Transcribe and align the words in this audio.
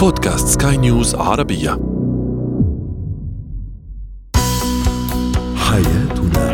بودكاست 0.00 0.62
سكاي 0.62 0.76
نيوز 0.76 1.14
عربية. 1.14 1.70
حياتنا. 5.56 6.50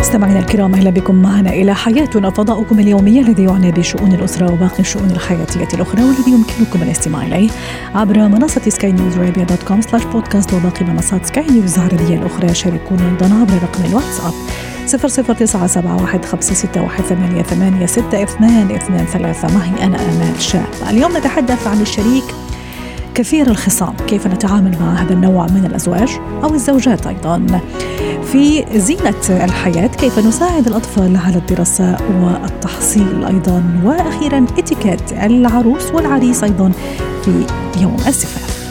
مستمعينا 0.00 0.38
الكرام 0.38 0.74
أهلا 0.74 0.90
بكم 0.90 1.14
معنا 1.14 1.50
إلى 1.50 1.74
حياتنا 1.74 2.30
فضاؤكم 2.30 2.78
اليومي 2.78 3.20
الذي 3.20 3.44
يعنى 3.44 3.72
بشؤون 3.72 4.12
الأسرة 4.12 4.52
وباقي 4.52 4.80
الشؤون 4.80 5.10
الحياتية 5.10 5.68
الأخرى 5.74 6.02
والذي 6.02 6.30
يمكنكم 6.30 6.82
الاستماع 6.82 7.26
إليه 7.26 7.50
عبر 7.94 8.18
منصة 8.18 8.70
سكاي 8.70 8.92
نيوز 8.92 9.18
عربيه 9.18 9.44
dot 9.44 9.62
com 9.62 9.80
slash 9.80 10.04
podcast 10.04 10.54
وباقي 10.54 10.84
منصات 10.84 11.26
سكاي 11.26 11.46
نيوز 11.46 11.78
العربية 11.78 12.14
الأخرى. 12.18 12.54
شاركونا 12.54 13.10
أيضا 13.10 13.40
عبر 13.40 13.54
رقم 13.54 13.84
الواتساب 13.84 14.32
صفر 14.86 15.08
صفر 15.08 15.34
تسعة 15.34 15.66
سبعة 15.66 16.02
واحد 16.02 16.24
خمسة 16.24 16.54
ستة 16.54 16.82
واحد 16.82 17.04
ثمانية 17.04 17.42
ثمانية 17.42 17.86
ستة 17.86 18.22
اثنان 18.22 18.70
اثنان 18.70 19.06
ثلاثة. 19.06 19.58
معي 19.58 19.84
أنا 19.84 19.96
آمال 19.96 20.42
شاب. 20.42 20.66
اليوم 20.90 21.16
نتحدث 21.16 21.66
عن 21.66 21.80
الشريك 21.80 22.24
كثير 23.14 23.50
الخصام. 23.50 23.94
كيف 24.06 24.26
نتعامل 24.26 24.76
مع 24.80 24.94
هذا 24.94 25.14
النوع 25.14 25.46
من 25.46 25.64
الأزواج 25.66 26.08
أو 26.44 26.54
الزوجات 26.54 27.06
أيضا؟ 27.06 27.60
في 28.32 28.64
زينة 28.74 29.44
الحياة 29.44 29.86
كيف 29.86 30.18
نساعد 30.18 30.66
الأطفال 30.66 31.16
على 31.16 31.36
الدراسة 31.36 31.96
والتحصيل 32.22 33.24
أيضا؟ 33.24 33.62
وأخيرا 33.84 34.46
اتيكيت 34.58 35.12
العروس 35.12 35.90
والعريس 35.94 36.44
أيضا 36.44 36.72
في 37.24 37.46
يوم 37.80 37.96
الزفاف 38.06 38.63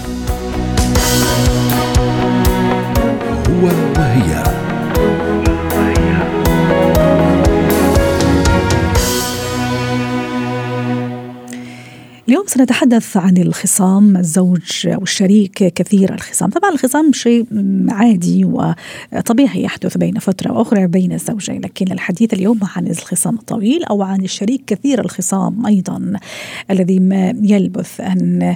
سنتحدث 12.53 13.17
عن 13.17 13.37
الخصام 13.37 14.17
الزوج 14.17 14.87
أو 14.87 15.03
الشريك 15.03 15.51
كثير 15.51 16.13
الخصام. 16.13 16.49
طبعا 16.49 16.71
الخصام 16.71 17.13
شيء 17.13 17.45
عادي 17.89 18.45
وطبيعي 18.45 19.63
يحدث 19.63 19.97
بين 19.97 20.19
فترة 20.19 20.51
وأخرى 20.51 20.87
بين 20.87 21.13
الزوجين 21.13 21.61
لكن 21.61 21.91
الحديث 21.91 22.33
اليوم 22.33 22.59
عن 22.75 22.87
الخصام 22.87 23.35
الطويل 23.35 23.83
أو 23.83 24.03
عن 24.03 24.21
الشريك 24.21 24.61
كثير 24.67 25.05
الخصام 25.05 25.65
أيضا 25.65 26.13
الذي 26.71 26.99
ما 26.99 27.33
يلبث 27.43 28.01
أن 28.01 28.55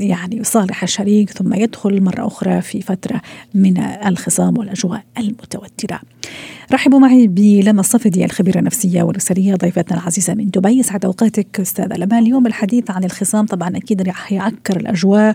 يعني 0.00 0.36
يصالح 0.36 0.82
الشريك 0.82 1.30
ثم 1.30 1.54
يدخل 1.54 2.02
مرة 2.02 2.26
أخرى 2.26 2.62
في 2.62 2.82
فترة 2.82 3.20
من 3.54 3.78
الخصام 3.78 4.58
والأجواء 4.58 5.02
المتوترة. 5.18 6.00
رحبوا 6.72 6.98
معي 6.98 7.26
بلما 7.26 7.80
الصفدي 7.80 8.24
الخبيرة 8.24 8.58
النفسية 8.58 9.02
والأسرية 9.02 9.54
ضيفتنا 9.54 9.98
العزيزة 9.98 10.34
من 10.34 10.50
دبي. 10.50 10.78
يسعد 10.78 11.04
أوقاتك 11.04 11.60
أستاذة 11.60 11.96
لما 11.96 12.18
اليوم 12.18 12.46
الحديث 12.46 12.90
عن 12.90 13.04
الخصام 13.04 13.46
طبعا 13.46 13.76
أكيد 13.76 14.02
رح 14.02 14.32
يعكر 14.32 14.76
الأجواء 14.76 15.34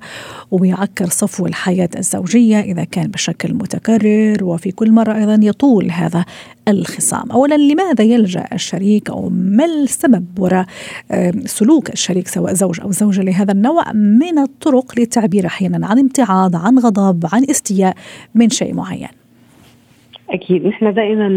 ويعكر 0.52 1.10
صفو 1.10 1.46
الحياة 1.46 1.90
الزوجية 1.98 2.60
إذا 2.60 2.84
كان 2.84 3.08
بشكل 3.08 3.54
متكرر 3.54 4.44
وفي 4.44 4.72
كل 4.72 4.92
مرة 4.92 5.18
أيضا 5.18 5.40
يطول 5.42 5.92
هذا 5.92 6.26
الخصام. 6.68 7.32
أولا 7.32 7.56
لماذا 7.56 8.04
يلجأ 8.04 8.46
الشريك 8.54 9.10
أو 9.10 9.30
ما 9.30 9.66
السبب 9.66 10.26
وراء 10.40 10.66
سلوك 11.46 11.90
الشريك 11.90 12.28
سواء 12.28 12.54
زوج 12.54 12.82
أو 12.82 12.92
زوجة 12.92 13.22
لهذا 13.22 13.52
النوع 13.52 13.94
من 13.94 14.40
الطرق 14.40 15.00
للتعبير 15.00 15.46
أحيانا 15.46 15.88
عن 15.88 16.00
امتعاض 16.00 16.56
عن 16.56 16.80
غضب 16.80 17.26
عن 17.34 17.46
استياء 17.50 17.96
من 18.36 18.50
شيء 18.50 18.74
معين؟ 18.74 19.25
أكيد. 20.30 20.68
نحن 20.68 20.94
دائما 20.94 21.28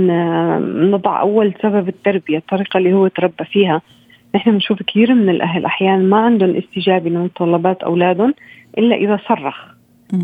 نضع 0.92 1.20
أول 1.20 1.55
سبب 1.62 1.89
التربية 1.89 2.39
الطريقة 2.39 2.78
اللي 2.78 2.92
هو 2.92 3.08
تربى 3.08 3.44
فيها. 3.44 3.83
نحن 4.34 4.50
بنشوف 4.50 4.83
كثير 4.83 5.14
من 5.14 5.28
الأهل 5.28 5.64
أحيانا 5.64 6.03
ما 6.03 6.17
عندهم 6.17 6.56
استجابة 6.56 7.11
لمتطلبات 7.11 7.82
أولادهم 7.82 8.34
إلا 8.78 8.97
إذا 8.97 9.21
صرخ 9.28 9.56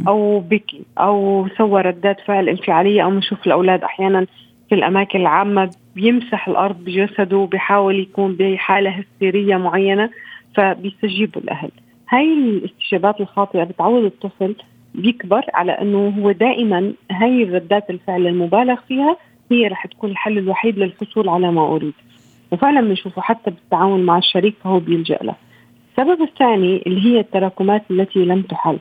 أو 0.09 0.41
بكي 0.41 0.83
أو 0.99 1.49
سوى 1.59 1.83
ردات 1.83 2.21
فعل 2.21 2.49
انفعالية 2.49 3.05
أو 3.05 3.11
بنشوف 3.11 3.47
الأولاد 3.47 3.83
أحيانا 3.83 4.27
في 4.69 4.75
الأماكن 4.75 5.21
العامة 5.21 5.71
بيمسح 5.97 6.49
الأرض 6.49 6.85
بجسده 6.85 7.37
وبيحاول 7.37 8.01
يكون 8.01 8.37
بحالة 8.37 8.91
هستيرية 8.91 9.57
معينة 9.57 10.11
فبيستجيبوا 10.55 11.43
الأهل. 11.43 11.71
هاي 12.09 12.33
الاستجابات 12.35 13.21
الخاطئة 13.21 13.65
بتعود 13.65 14.05
الطفل 14.05 14.55
بيكبر 14.95 15.45
على 15.55 15.73
أنه 15.73 16.15
هو 16.19 16.31
دائما 16.31 16.93
هاي 17.11 17.45
ردات 17.45 17.91
الفعل 17.91 18.27
المبالغ 18.27 18.77
فيها 18.89 19.17
هي 19.51 19.67
رح 19.67 19.87
تكون 19.87 20.11
الحل 20.11 20.39
الوحيد 20.39 20.79
للحصول 20.79 21.29
على 21.29 21.53
ما 21.53 21.67
أريد. 21.67 21.93
وفعلا 22.51 22.81
بنشوفه 22.81 23.23
حتى 23.23 23.51
بالتعاون 23.51 24.03
مع 24.03 24.19
الشريك 24.19 24.55
فهو 24.65 24.79
بيلجأ 24.79 25.19
له. 25.23 25.35
السبب 25.91 26.23
الثاني 26.23 26.83
اللي 26.87 27.05
هي 27.05 27.21
التراكمات 27.21 27.83
التي 27.91 28.25
لم 28.25 28.43
تحل. 28.43 28.79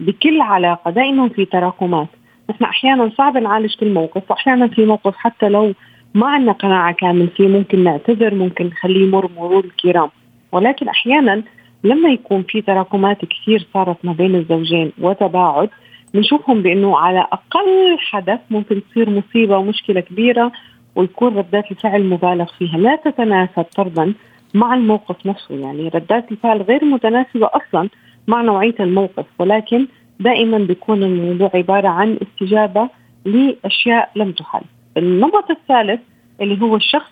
بكل 0.00 0.40
علاقة 0.40 0.90
دائما 0.90 1.28
في 1.28 1.44
تراكمات. 1.44 2.08
نحن 2.50 2.64
أحيانا 2.64 3.10
صعب 3.18 3.36
نعالج 3.36 3.74
كل 3.74 3.92
موقف 3.92 4.30
واحيانا 4.30 4.66
في 4.66 4.86
موقف 4.86 5.16
حتى 5.16 5.48
لو 5.48 5.74
ما 6.14 6.26
عندنا 6.26 6.52
قناعة 6.52 6.94
كامل 6.94 7.28
فيه 7.28 7.48
ممكن 7.48 7.84
نعتذر 7.84 8.34
ممكن 8.34 8.66
نخليه 8.66 9.06
يمر 9.06 9.30
مرور 9.36 9.64
الكرام. 9.64 10.08
ولكن 10.52 10.88
أحيانا 10.88 11.42
لما 11.84 12.08
يكون 12.08 12.42
في 12.42 12.62
تراكمات 12.62 13.24
كثير 13.24 13.66
صارت 13.74 14.04
ما 14.04 14.12
بين 14.12 14.34
الزوجين 14.34 14.92
وتباعد 15.00 15.70
بنشوفهم 16.14 16.62
بأنه 16.62 16.98
على 16.98 17.20
أقل 17.32 17.98
حدث 17.98 18.40
ممكن 18.50 18.82
تصير 18.90 19.10
مصيبة 19.10 19.56
ومشكلة 19.56 20.00
كبيرة 20.00 20.52
ويكون 20.96 21.36
ردات 21.36 21.70
الفعل 21.70 22.04
مبالغ 22.04 22.46
فيها 22.58 22.78
لا 22.78 22.96
تتناسب 22.96 23.62
طردا 23.62 24.14
مع 24.54 24.74
الموقف 24.74 25.26
نفسه 25.26 25.54
يعني 25.54 25.88
ردات 25.88 26.32
الفعل 26.32 26.62
غير 26.62 26.84
متناسبة 26.84 27.50
أصلا 27.52 27.88
مع 28.28 28.42
نوعية 28.42 28.74
الموقف 28.80 29.26
ولكن 29.38 29.86
دائما 30.20 30.58
بيكون 30.58 31.02
الموضوع 31.02 31.50
عبارة 31.54 31.88
عن 31.88 32.18
استجابة 32.22 32.88
لأشياء 33.24 34.10
لم 34.16 34.32
تحل. 34.32 34.62
النمط 34.96 35.50
الثالث 35.50 36.00
اللي 36.40 36.60
هو 36.62 36.76
الشخص 36.76 37.10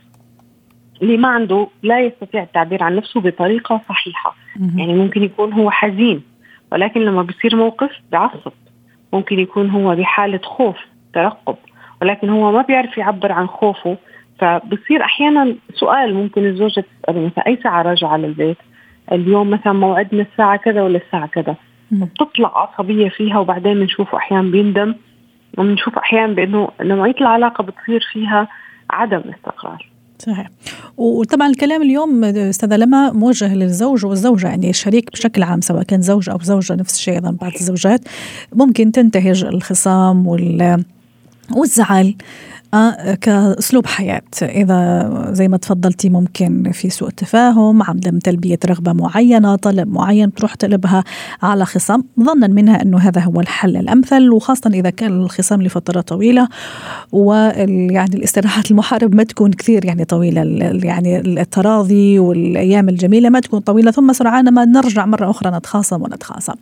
اللي 1.02 1.16
ما 1.16 1.28
عنده 1.28 1.68
لا 1.82 2.00
يستطيع 2.00 2.42
التعبير 2.42 2.82
عن 2.82 2.96
نفسه 2.96 3.20
بطريقة 3.20 3.80
صحيحة. 3.88 4.34
يعني 4.76 4.94
ممكن 4.94 5.22
يكون 5.22 5.52
هو 5.52 5.70
حزين 5.70 6.22
ولكن 6.72 7.00
لما 7.00 7.22
بيصير 7.22 7.56
موقف 7.56 7.90
بيعصب. 8.10 8.52
ممكن 9.12 9.38
يكون 9.38 9.70
هو 9.70 9.96
بحالة 9.96 10.40
خوف 10.42 10.76
ترقب. 11.14 11.56
ولكن 12.02 12.28
هو 12.28 12.52
ما 12.52 12.62
بيعرف 12.62 12.98
يعبر 12.98 13.32
عن 13.32 13.46
خوفه 13.46 13.96
فبصير 14.38 15.04
أحيانا 15.04 15.54
سؤال 15.74 16.14
ممكن 16.14 16.46
الزوجة 16.46 16.84
تسأله 17.02 17.26
مثلا 17.26 17.46
أي 17.46 17.58
ساعة 17.62 17.82
راجع 17.82 18.08
على 18.08 18.26
البيت؟ 18.26 18.56
اليوم 19.12 19.50
مثلا 19.50 19.72
موعدنا 19.72 20.22
الساعة 20.32 20.56
كذا 20.56 20.82
ولا 20.82 20.98
الساعة 20.98 21.26
كذا؟ 21.26 21.56
بتطلع 21.92 22.58
عصبية 22.58 23.08
فيها 23.08 23.38
وبعدين 23.38 23.74
بنشوفه 23.74 24.18
أحيانا 24.18 24.50
بيندم 24.50 24.94
وبنشوف 25.58 25.98
أحيانا 25.98 26.32
بأنه 26.32 26.68
نوعية 26.80 27.14
العلاقة 27.20 27.64
بتصير 27.64 28.00
فيها 28.12 28.48
عدم 28.90 29.22
استقرار. 29.34 29.89
صحيح. 30.26 30.50
وطبعا 30.96 31.48
الكلام 31.48 31.82
اليوم 31.82 32.24
أستاذة 32.24 32.76
لما 32.76 33.12
موجه 33.12 33.54
للزوج 33.54 34.06
والزوجة 34.06 34.46
يعني 34.46 34.70
الشريك 34.70 35.12
بشكل 35.12 35.42
عام 35.42 35.60
سواء 35.60 35.82
كان 35.82 36.02
زوج 36.02 36.30
أو 36.30 36.38
زوجة 36.42 36.74
نفس 36.74 36.94
الشيء 36.94 37.14
أيضا 37.14 37.30
بعض 37.30 37.52
الزوجات. 37.60 38.00
ممكن 38.52 38.92
تنتهج 38.92 39.44
الخصام 39.44 40.26
وال 40.26 40.84
والزعل. 41.56 42.14
آه 42.74 43.14
كأسلوب 43.14 43.86
حياة. 43.86 44.22
إذا 44.42 45.10
زي 45.32 45.48
ما 45.48 45.56
تفضلتي 45.56 46.08
ممكن 46.08 46.70
في 46.72 46.90
سوء 46.90 47.10
تفاهم 47.10 47.82
عدم 47.82 48.18
تلبية 48.18 48.58
رغبة 48.66 48.92
معينة 48.92 49.56
طلب 49.56 49.92
معين 49.92 50.34
تروح 50.34 50.54
تقلبها 50.54 51.04
على 51.42 51.64
خصام 51.64 52.04
ظنا 52.20 52.46
منها 52.46 52.82
أنه 52.82 52.98
هذا 52.98 53.20
هو 53.20 53.40
الحل 53.40 53.76
الأمثل 53.76 54.30
وخاصة 54.30 54.70
إذا 54.74 54.90
كان 54.90 55.12
الخصام 55.12 55.62
لفترة 55.62 56.00
طويلة 56.00 56.48
ويعني 57.12 58.14
الاستراحات 58.14 58.70
المحارب 58.70 59.14
ما 59.14 59.22
تكون 59.22 59.52
كثير 59.52 59.84
يعني 59.84 60.04
طويلة 60.04 60.42
يعني 60.84 61.18
التراضي 61.18 62.18
والأيام 62.18 62.88
الجميلة 62.88 63.28
ما 63.28 63.40
تكون 63.40 63.60
طويلة 63.60 63.90
ثم 63.90 64.12
سرعان 64.12 64.54
ما 64.54 64.64
نرجع 64.64 65.06
مرة 65.06 65.30
أخرى 65.30 65.50
نتخاصم 65.50 66.02
ونتخاصم. 66.02 66.54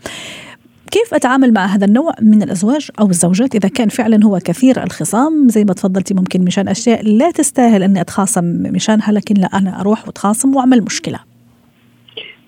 كيف 0.90 1.14
أتعامل 1.14 1.52
مع 1.52 1.66
هذا 1.66 1.84
النوع 1.84 2.12
من 2.22 2.42
الأزواج 2.42 2.90
أو 3.00 3.06
الزوجات 3.06 3.54
إذا 3.54 3.68
كان 3.68 3.88
فعلا 3.88 4.24
هو 4.24 4.38
كثير 4.44 4.82
الخصام 4.82 5.48
زي 5.48 5.64
ما 5.64 5.72
تفضلتي 5.72 6.14
ممكن 6.14 6.44
مشان 6.44 6.68
أشياء 6.68 7.02
لا 7.04 7.30
تستاهل 7.30 7.82
أني 7.82 8.00
أتخاصم 8.00 8.44
مشانها 8.44 9.12
لكن 9.12 9.34
لا 9.34 9.46
أنا 9.46 9.80
أروح 9.80 10.06
وأتخاصم 10.06 10.56
وأعمل 10.56 10.82
مشكلة 10.82 11.18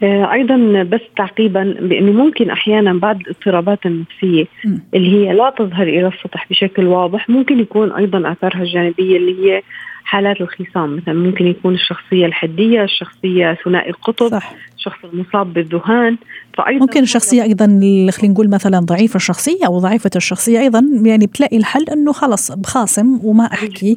أيضا 0.02 0.82
بس 0.82 1.00
تعقيبا 1.16 1.76
بأنه 1.80 2.12
ممكن 2.12 2.50
أحيانا 2.50 2.92
بعض 2.92 3.20
الاضطرابات 3.20 3.86
النفسية 3.86 4.44
م. 4.64 4.78
اللي 4.94 5.12
هي 5.12 5.32
لا 5.32 5.50
تظهر 5.58 5.82
إلى 5.82 6.08
السطح 6.08 6.46
بشكل 6.50 6.86
واضح 6.86 7.28
ممكن 7.28 7.60
يكون 7.60 7.92
أيضا 7.92 8.32
آثارها 8.32 8.62
الجانبية 8.62 9.16
اللي 9.16 9.44
هي 9.44 9.62
حالات 10.10 10.40
الخصام 10.40 10.96
مثلا 10.96 11.14
ممكن 11.14 11.46
يكون 11.46 11.74
الشخصية 11.74 12.26
الحدية 12.26 12.82
الشخصية 12.84 13.58
ثنائي 13.64 13.90
القطب 13.90 14.28
صح. 14.28 14.52
الشخص 14.76 14.98
المصاب 15.12 15.52
بالذهان 15.52 16.16
فايضا 16.54 16.80
ممكن 16.80 17.02
الشخصيه 17.02 17.42
أيضا 17.42 17.66
خلينا 18.10 18.34
نقول 18.34 18.50
مثلا 18.50 18.78
ضعيفة 18.78 19.16
الشخصية 19.16 19.66
أو 19.66 19.78
ضعيفة 19.78 20.10
الشخصية 20.16 20.60
أيضا 20.60 20.82
يعني 21.04 21.26
بتلاقي 21.26 21.56
الحل 21.56 21.84
إنه 21.92 22.12
خلص 22.12 22.52
بخاصم 22.52 23.20
وما 23.24 23.44
أحكي 23.44 23.96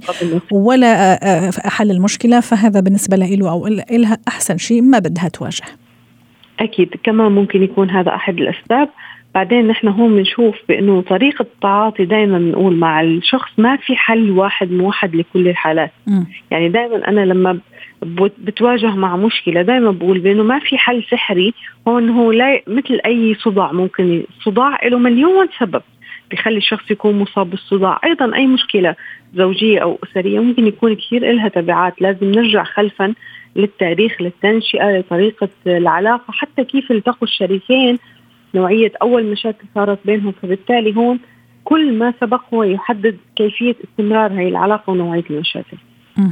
ولا 0.51 1.13
احل 1.67 1.91
المشكلة 1.91 2.39
فهذا 2.39 2.79
بالنسبة 2.79 3.17
له 3.17 3.49
أو 3.49 3.67
لها 3.91 4.17
أحسن 4.27 4.57
شيء 4.57 4.81
ما 4.81 4.99
بدها 4.99 5.27
تواجه. 5.29 5.65
أكيد. 6.59 6.89
كمان 7.03 7.31
ممكن 7.31 7.63
يكون 7.63 7.89
هذا 7.89 8.15
أحد 8.15 8.37
الأسباب. 8.39 8.89
بعدين 9.35 9.67
نحن 9.67 9.87
هون 9.87 10.15
بنشوف 10.15 10.55
بأنه 10.69 11.01
طريقة 11.01 11.41
التعاطي 11.41 12.05
دائما 12.05 12.37
بنقول 12.37 12.75
مع 12.75 13.01
الشخص 13.01 13.51
ما 13.57 13.75
في 13.75 13.95
حل 13.95 14.31
واحد 14.31 14.71
موحد 14.71 15.15
لكل 15.15 15.47
الحالات. 15.47 15.91
م. 16.07 16.23
يعني 16.51 16.69
دائما 16.69 17.07
أنا 17.07 17.21
لما 17.21 17.59
بتواجه 18.37 18.95
مع 18.95 19.15
مشكلة 19.17 19.61
دائما 19.61 19.91
بقول 19.91 20.19
بأنه 20.19 20.43
ما 20.43 20.59
في 20.59 20.77
حل 20.77 21.03
سحري 21.11 21.53
هون 21.87 22.09
هو 22.09 22.31
لا 22.31 22.61
مثل 22.67 22.99
أي 23.05 23.35
صداع 23.35 23.71
ممكن 23.71 24.23
الصداع 24.29 24.87
له 24.87 24.97
مليون 24.97 25.47
سبب 25.59 25.81
بيخلي 26.29 26.57
الشخص 26.57 26.91
يكون 26.91 27.19
مصاب 27.19 27.49
بالصداع. 27.49 27.99
أيضا 28.05 28.35
أي 28.35 28.47
مشكلة 28.47 28.95
زوجية 29.35 29.79
أو 29.79 29.99
أسرية 30.03 30.39
ممكن 30.39 30.67
يكون 30.67 30.95
كثير 30.95 31.31
لها 31.31 31.47
تبعات. 31.47 32.01
لازم 32.01 32.31
نرجع 32.31 32.63
خلفا 32.63 33.13
للتاريخ 33.55 34.21
للتنشئة 34.21 34.99
لطريقة 34.99 35.49
العلاقة 35.67 36.31
حتى 36.31 36.63
كيف 36.63 36.91
التقوا 36.91 37.27
الشريكين 37.27 37.99
نوعية 38.55 38.91
أول 39.01 39.25
مشاكل 39.25 39.65
صارت 39.75 39.99
بينهم 40.05 40.33
فبالتالي 40.41 40.95
هون 40.95 41.19
كل 41.63 41.93
ما 41.93 42.13
سبق 42.21 42.41
هو 42.53 42.63
يحدد 42.63 43.17
كيفية 43.35 43.75
استمرار 43.83 44.31
هي 44.31 44.47
العلاقة 44.47 44.91
ونوعية 44.91 45.23
المشاكل. 45.29 45.77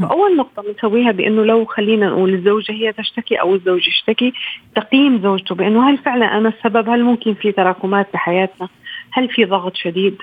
فأول 0.01 0.38
نقطة 0.38 0.63
بنسويها 0.63 1.12
بأنه 1.12 1.44
لو 1.44 1.65
خلينا 1.65 2.09
نقول 2.09 2.33
الزوجة 2.33 2.71
هي 2.71 2.94
تشتكي 2.94 3.35
أو 3.35 3.56
الزوج 3.56 3.88
يشتكي 3.88 4.33
تقييم 4.75 5.21
زوجته 5.21 5.56
بأنه 5.56 5.89
هل 5.89 5.97
فعلا 5.97 6.38
أنا 6.38 6.50
السبب؟ 6.50 6.89
هل 6.89 7.03
ممكن 7.03 7.33
في 7.33 7.51
تراكمات 7.51 8.07
بحياتنا؟ 8.13 8.69
هل 9.12 9.29
في 9.29 9.45
ضغط 9.45 9.75
شديد؟ 9.75 10.15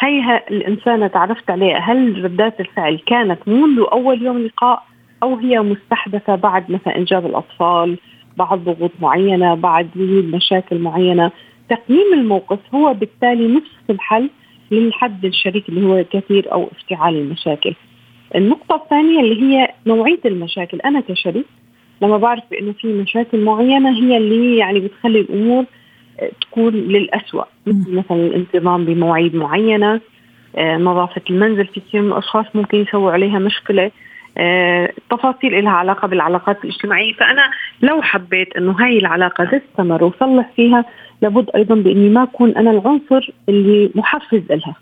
هي 0.00 0.42
الإنسانة 0.50 1.06
تعرفت 1.06 1.50
عليها 1.50 1.78
هل 1.78 2.24
ردات 2.24 2.60
الفعل 2.60 2.98
كانت 3.06 3.48
منذ 3.48 3.84
أول 3.92 4.22
يوم 4.22 4.38
لقاء 4.38 4.82
أو 5.22 5.36
هي 5.36 5.60
مستحدثة 5.60 6.34
بعد 6.34 6.70
مثلا 6.70 6.96
إنجاب 6.96 7.26
الأطفال؟ 7.26 7.98
بعد 8.36 8.64
ضغوط 8.64 8.90
معينة 9.00 9.54
بعد 9.54 9.88
وجود 9.96 10.24
مشاكل 10.34 10.78
معينة. 10.78 11.30
تقييم 11.70 12.14
الموقف 12.14 12.58
هو 12.74 12.94
بالتالي 12.94 13.48
نفس 13.48 13.70
الحل 13.90 14.30
للحد 14.70 15.24
الشريك 15.24 15.68
اللي 15.68 15.86
هو 15.86 16.04
كثير 16.12 16.52
أو 16.52 16.68
افتعال 16.72 17.14
المشاكل. 17.16 17.74
النقطة 18.34 18.74
الثانية 18.74 19.20
اللي 19.20 19.42
هي 19.42 19.68
نوعية 19.86 20.20
المشاكل. 20.24 20.80
أنا 20.80 21.00
كشريك 21.00 21.46
لما 22.02 22.16
بعرف 22.16 22.42
بأنه 22.50 22.72
في 22.72 22.86
مشاكل 22.86 23.44
معينة 23.44 23.90
هي 23.90 24.16
اللي 24.16 24.56
يعني 24.56 24.80
بتخلي 24.80 25.20
الأمور 25.20 25.64
تكون 26.40 26.74
للأسوأ. 26.74 27.44
مثل 27.66 27.94
مثلا 27.94 28.16
الانتظام 28.26 28.84
بمواعيد 28.84 29.36
معينة 29.36 30.00
آه، 30.56 30.76
نظافة 30.76 31.22
المنزل 31.30 31.66
في 31.66 31.80
كثير 31.80 32.02
من 32.02 32.12
الأشخاص 32.12 32.46
ممكن 32.54 32.78
يسووا 32.78 33.12
عليها 33.12 33.38
مشكلة. 33.38 33.82
آه، 33.84 33.90
تفاصيل 35.10 35.64
لها 35.64 35.72
علاقة 35.72 36.08
بالعلاقات 36.08 36.64
الاجتماعية. 36.64 37.12
فأنا 37.12 37.42
لو 37.82 38.02
حبيت 38.02 38.56
أنه 38.56 38.72
هاي 38.72 38.98
العلاقة 38.98 39.44
تستمر 39.44 40.04
وصلح 40.04 40.50
فيها 40.56 40.84
لابد 41.22 41.50
أيضا 41.56 41.74
بإني 41.74 42.08
ما 42.08 42.22
أكون 42.22 42.50
أنا 42.50 42.70
العنصر 42.70 43.30
اللي 43.48 43.90
محفز 43.94 44.42
لها 44.50 44.74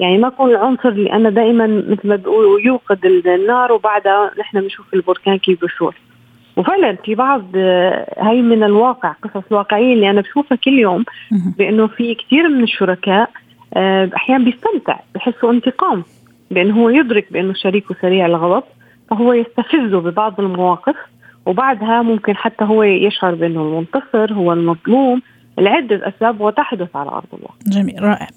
يعني 0.00 0.18
ما 0.18 0.28
أكون 0.28 0.50
العنصر 0.50 0.88
اللي 0.88 1.12
أنا 1.12 1.30
دائما 1.30 1.66
مثل 1.66 2.08
ما 2.08 2.16
بيقولوا 2.16 2.60
يوقد 2.60 3.06
النار 3.06 3.72
وبعدها 3.72 4.30
نحن 4.38 4.60
بنشوف 4.60 4.94
البركان 4.94 5.38
كيف 5.38 5.64
بصور 5.64 5.94
وفعلا 6.56 6.96
في 7.04 7.14
بعض 7.14 7.44
آه، 7.56 8.32
من 8.32 8.62
الواقع 8.62 9.12
قصص 9.12 9.44
واقعية 9.50 9.94
اللي 9.94 10.10
أنا 10.10 10.20
بشوفها 10.20 10.56
كل 10.56 10.78
يوم 10.78 11.04
بإنه 11.58 11.86
في 11.86 12.14
كثير 12.14 12.48
من 12.48 12.62
الشركاء 12.62 13.30
آه، 13.74 14.10
أحيانا 14.16 14.44
بيستمتع 14.44 14.98
بحسوا 15.14 15.52
انتقام. 15.52 16.04
بأنه 16.52 16.82
هو 16.82 16.88
يدرك 16.88 17.32
بأنه 17.32 17.54
شريكه 17.54 17.94
سريع 18.02 18.26
الغضب 18.26 18.62
فهو 19.10 19.32
يستفزه 19.32 20.00
ببعض 20.00 20.40
المواقف 20.40 20.96
وبعدها 21.46 22.02
ممكن 22.02 22.36
حتى 22.36 22.64
هو 22.64 22.82
يشعر 22.82 23.34
بأنه 23.34 23.62
المنتصر 23.62 24.32
هو 24.32 24.52
المظلوم 24.52 25.22
لعدة 25.58 26.08
أسباب 26.08 26.40
وتحدث 26.40 26.96
على 26.96 27.10
أرض 27.10 27.26
الواقع 27.32 27.56
جميل 27.66 28.02
رائع. 28.02 28.28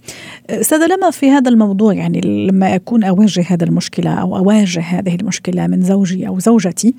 أستاذة 0.50 0.88
لما 0.96 1.12
في 1.12 1.32
هذا 1.32 1.50
الموضوع 1.50 1.94
يعني 1.94 2.22
لما 2.22 2.76
أكون 2.76 3.04
أواجه 3.04 3.46
هذه 3.50 3.64
المشكلة 3.64 4.14
أو 4.14 4.38
أواجه 4.38 4.82
هذه 4.82 5.16
المشكلة 5.16 5.68
من 5.68 5.82
زوجي 5.82 6.28
أو 6.28 6.40
زوجتي 6.40 6.96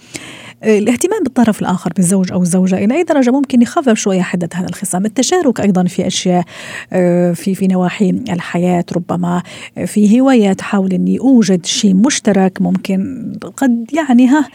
الاهتمام 0.64 1.22
بالطرف 1.22 1.60
الآخر 1.60 1.92
بالزوج 1.96 2.32
أو 2.32 2.42
الزوجة 2.42 2.84
إلى 2.84 2.94
أي 2.94 3.02
درجة 3.02 3.30
ممكن 3.30 3.62
يخفف 3.62 3.94
شوية 3.94 4.22
حدة 4.22 4.48
هذا 4.54 4.66
الخصام. 4.68 5.06
التشارك 5.06 5.60
أيضا 5.60 5.84
في 5.84 6.06
أشياء 6.06 6.44
آه، 6.92 7.32
في 7.32 7.54
في 7.54 7.66
نواحي 7.66 8.10
الحياة 8.10 8.84
ربما 8.92 9.42
في 9.86 10.20
هوايات 10.20 10.60
حاول 10.60 10.92
أني 10.92 11.18
أوجد 11.20 11.66
شيء 11.66 11.94
مشترك 11.94 12.62
ممكن 12.62 13.32
قد 13.56 13.86
يعني 13.92 14.28
ها 14.28 14.48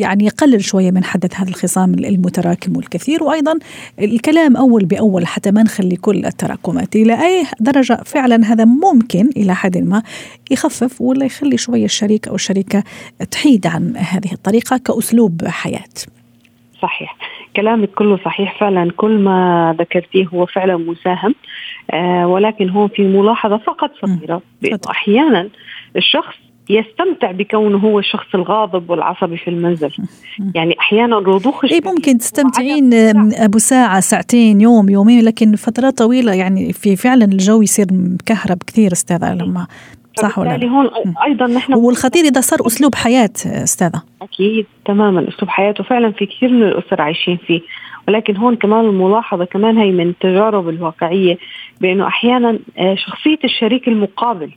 يعني 0.00 0.24
يقلل 0.24 0.64
شوية 0.64 0.90
من 0.90 1.04
حدة 1.04 1.28
هذا 1.34 1.48
الخصام 1.48 1.94
المتراكم 1.94 2.76
والكثير 2.76 3.24
وأيضا 3.24 3.58
الكلام 3.98 4.56
أول 4.56 4.84
بأول 4.84 5.26
حتى 5.26 5.50
ما 5.50 5.62
نخلي 5.62 5.96
كل 5.96 6.26
التراكمات 6.26 6.96
إلى 6.96 7.26
أي 7.26 7.46
درجة 7.60 8.00
فعلا 8.04 8.44
هذا 8.44 8.64
ممكن 8.64 9.30
إلى 9.36 9.54
حد 9.54 9.78
ما 9.78 10.02
يخفف 10.50 11.00
ولا 11.00 11.24
يخلي 11.24 11.56
شوية 11.56 11.84
الشريك 11.84 12.28
أو 12.28 12.34
الشريكة 12.34 12.84
تحيد 13.30 13.66
عن 13.66 13.96
هذه 13.96 14.32
الطريقة. 14.32 14.76
كأسلوب 14.76 15.11
حياة. 15.46 15.94
صحيح. 16.82 17.16
كلامك 17.56 17.88
كله 17.88 18.18
صحيح. 18.24 18.60
فعلا 18.60 18.90
كل 18.96 19.18
ما 19.18 19.76
ذكرتيه 19.78 20.26
هو 20.26 20.46
فعلا 20.46 20.76
مساهم. 20.76 21.34
آه 21.90 22.26
ولكن 22.26 22.70
هون 22.70 22.88
في 22.88 23.02
ملاحظة 23.02 23.58
فقط 23.58 23.90
صغيرة. 24.02 24.42
أحيانا 24.90 25.48
الشخص 25.96 26.34
يستمتع 26.70 27.30
بكونه 27.30 27.78
هو 27.78 27.98
الشخص 27.98 28.26
الغاضب 28.34 28.90
والعصبي 28.90 29.36
في 29.36 29.50
المنزل. 29.50 29.90
يعني 30.54 30.78
أحيانا 30.80 31.18
رضوخ 31.18 31.64
اي 31.64 31.80
ممكن 31.84 32.18
تستمتعين 32.18 32.94
أبو 33.34 33.58
ساعة 33.58 34.00
ساعتين 34.00 34.60
يوم 34.60 34.88
يومين 34.88 35.24
لكن 35.24 35.56
فترات 35.56 35.98
طويلة 35.98 36.34
يعني 36.34 36.72
في 36.72 36.96
فعلا 36.96 37.24
الجو 37.24 37.62
يصير 37.62 37.86
مكهرب 37.90 38.58
كثير 38.66 38.92
أستاذة 38.92 39.34
لما 39.34 39.66
صح 40.16 40.38
ولا 40.38 40.56
لا؟ 40.56 40.68
هون 40.68 40.90
أيضا 41.24 41.46
نحن 41.46 41.74
والخطير 41.74 42.24
إذا 42.24 42.40
صار 42.40 42.66
أسلوب 42.66 42.94
حياة 42.94 43.30
أستاذة. 43.46 44.02
أكيد 44.22 44.66
تماما 44.84 45.28
أسلوب 45.28 45.50
حياته 45.50 45.84
فعلا 45.84 46.12
في 46.12 46.26
كثير 46.26 46.52
من 46.52 46.62
الأسر 46.62 47.02
عايشين 47.02 47.36
فيه. 47.36 47.60
ولكن 48.08 48.36
هون 48.36 48.56
كمان 48.56 48.84
الملاحظة 48.84 49.44
كمان 49.44 49.78
هي 49.78 49.90
من 49.90 50.08
التجارب 50.08 50.68
الواقعية 50.68 51.38
بأنه 51.80 52.06
أحيانا 52.06 52.58
آه، 52.78 52.94
شخصية 52.94 53.38
الشريك 53.44 53.88
المقابل. 53.88 54.50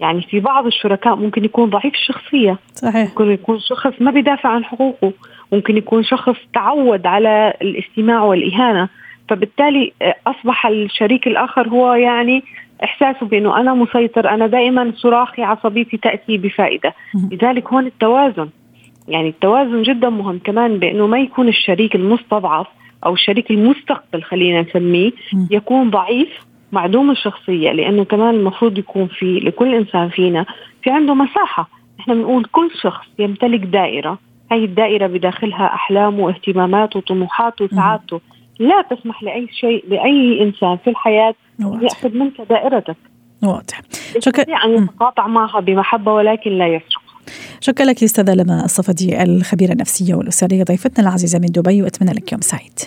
يعني 0.00 0.22
في 0.22 0.40
بعض 0.40 0.66
الشركاء 0.66 1.16
ممكن 1.16 1.44
يكون 1.44 1.70
ضعيف 1.70 1.94
الشخصية. 1.94 2.58
صحيح. 2.74 3.08
ممكن 3.08 3.30
يكون 3.30 3.60
شخص 3.60 3.92
ما 4.00 4.10
بيدافع 4.10 4.48
عن 4.48 4.64
حقوقه. 4.64 5.12
ممكن 5.52 5.76
يكون 5.76 6.04
شخص 6.04 6.36
تعود 6.54 7.06
على 7.06 7.54
الاستماع 7.62 8.22
والإهانة. 8.22 8.88
فبالتالي 9.28 9.92
آه، 10.02 10.14
أصبح 10.26 10.66
الشريك 10.66 11.26
الآخر 11.26 11.68
هو 11.68 11.94
يعني 11.94 12.44
إحساسه 12.84 13.26
بأنه 13.26 13.60
أنا 13.60 13.74
مسيطر 13.74 14.28
أنا 14.28 14.46
دائما 14.46 14.92
صراخي 14.96 15.42
عصبيتي 15.42 15.96
تأتي 15.96 16.38
بفائدة. 16.38 16.94
لذلك 17.32 17.72
هون 17.72 17.86
التوازن. 17.86 18.48
يعني 19.08 19.28
التوازن 19.28 19.82
جدا 19.82 20.10
مهم 20.10 20.38
كمان 20.44 20.78
بأنه 20.78 21.06
ما 21.06 21.18
يكون 21.18 21.48
الشريك 21.48 21.94
المستضعف 21.94 22.66
أو 23.06 23.14
الشريك 23.14 23.50
المستقبل 23.50 24.22
خلينا 24.22 24.62
نسميه 24.62 25.12
يكون 25.50 25.90
ضعيف 25.90 26.28
معدوم 26.72 27.10
الشخصية 27.10 27.72
لأنه 27.72 28.04
كمان 28.04 28.34
المفروض 28.34 28.78
يكون 28.78 29.06
في 29.06 29.40
لكل 29.40 29.74
إنسان 29.74 30.08
فينا 30.08 30.46
في 30.82 30.90
عنده 30.90 31.14
مساحة. 31.14 31.68
إحنا 32.00 32.14
بنقول 32.14 32.44
كل 32.44 32.70
شخص 32.82 33.06
يمتلك 33.18 33.60
دائرة. 33.60 34.18
هاي 34.52 34.64
الدائرة 34.64 35.06
بداخلها 35.06 35.74
أحلامه 35.74 36.24
واهتماماته 36.24 36.98
وطموحاته 36.98 37.64
وسعادته 37.64 38.20
لا 38.60 38.82
تسمح 38.82 39.22
لأي 39.22 39.48
شيء 39.60 39.84
لأي 39.88 40.42
إنسان 40.42 40.76
في 40.76 40.90
الحياة 41.60 41.82
يأخذ 41.82 42.08
منك 42.08 42.40
دائرتك. 42.50 42.96
واضح 43.42 43.82
شكرا. 44.18 44.44
أن 44.64 44.84
يتقاطع 44.84 45.26
معها 45.26 45.60
بمحبة 45.60 46.12
ولكن 46.12 46.50
لا 46.50 46.66
يسرق. 46.66 47.02
شكرا 47.60 47.86
لك 47.86 48.02
أستاذة 48.02 48.34
لما 48.34 48.64
الصفدي 48.64 49.22
الخبيرة 49.22 49.72
النفسية 49.72 50.14
والاسريه 50.14 50.62
ضيفتنا 50.62 51.08
العزيزة 51.08 51.38
من 51.38 51.46
دبي 51.46 51.82
وأتمنى 51.82 52.12
لك 52.12 52.32
يوم 52.32 52.40
سعيد. 52.40 52.78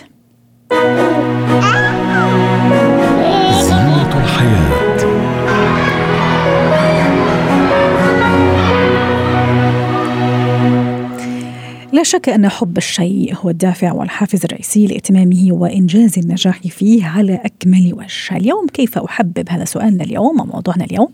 لا 11.92 12.02
شك 12.02 12.28
أن 12.28 12.48
حب 12.48 12.76
الشيء 12.76 13.34
هو 13.34 13.50
الدافع 13.50 13.92
والحافز 13.92 14.44
الرئيسي 14.44 14.86
لإتمامه 14.86 15.48
وإنجاز 15.50 16.18
النجاح 16.18 16.60
فيه 16.60 17.04
على 17.04 17.34
أكمل 17.34 17.94
وجه. 17.94 18.36
اليوم 18.36 18.66
كيف 18.66 18.98
أحبب؟ 18.98 19.48
هذا 19.48 19.64
سؤالنا 19.64 20.04
اليوم 20.04 20.40
وموضوعنا 20.40 20.84
اليوم. 20.84 21.08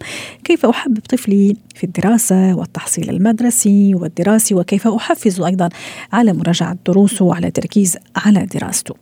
كيف 0.44 0.66
أحبب 0.66 0.98
طفلي 0.98 1.56
في 1.74 1.84
الدراسة 1.84 2.54
والتحصيل 2.54 3.10
المدرسي 3.10 3.94
والدراسي؟ 3.94 4.54
وكيف 4.54 4.88
أحفز 4.88 5.40
أيضا 5.40 5.68
على 6.12 6.32
مراجعة 6.32 6.76
دروسه 6.86 7.24
وعلى 7.24 7.50
تركيز 7.50 7.96
على 8.16 8.46
دراسته؟ 8.46 8.94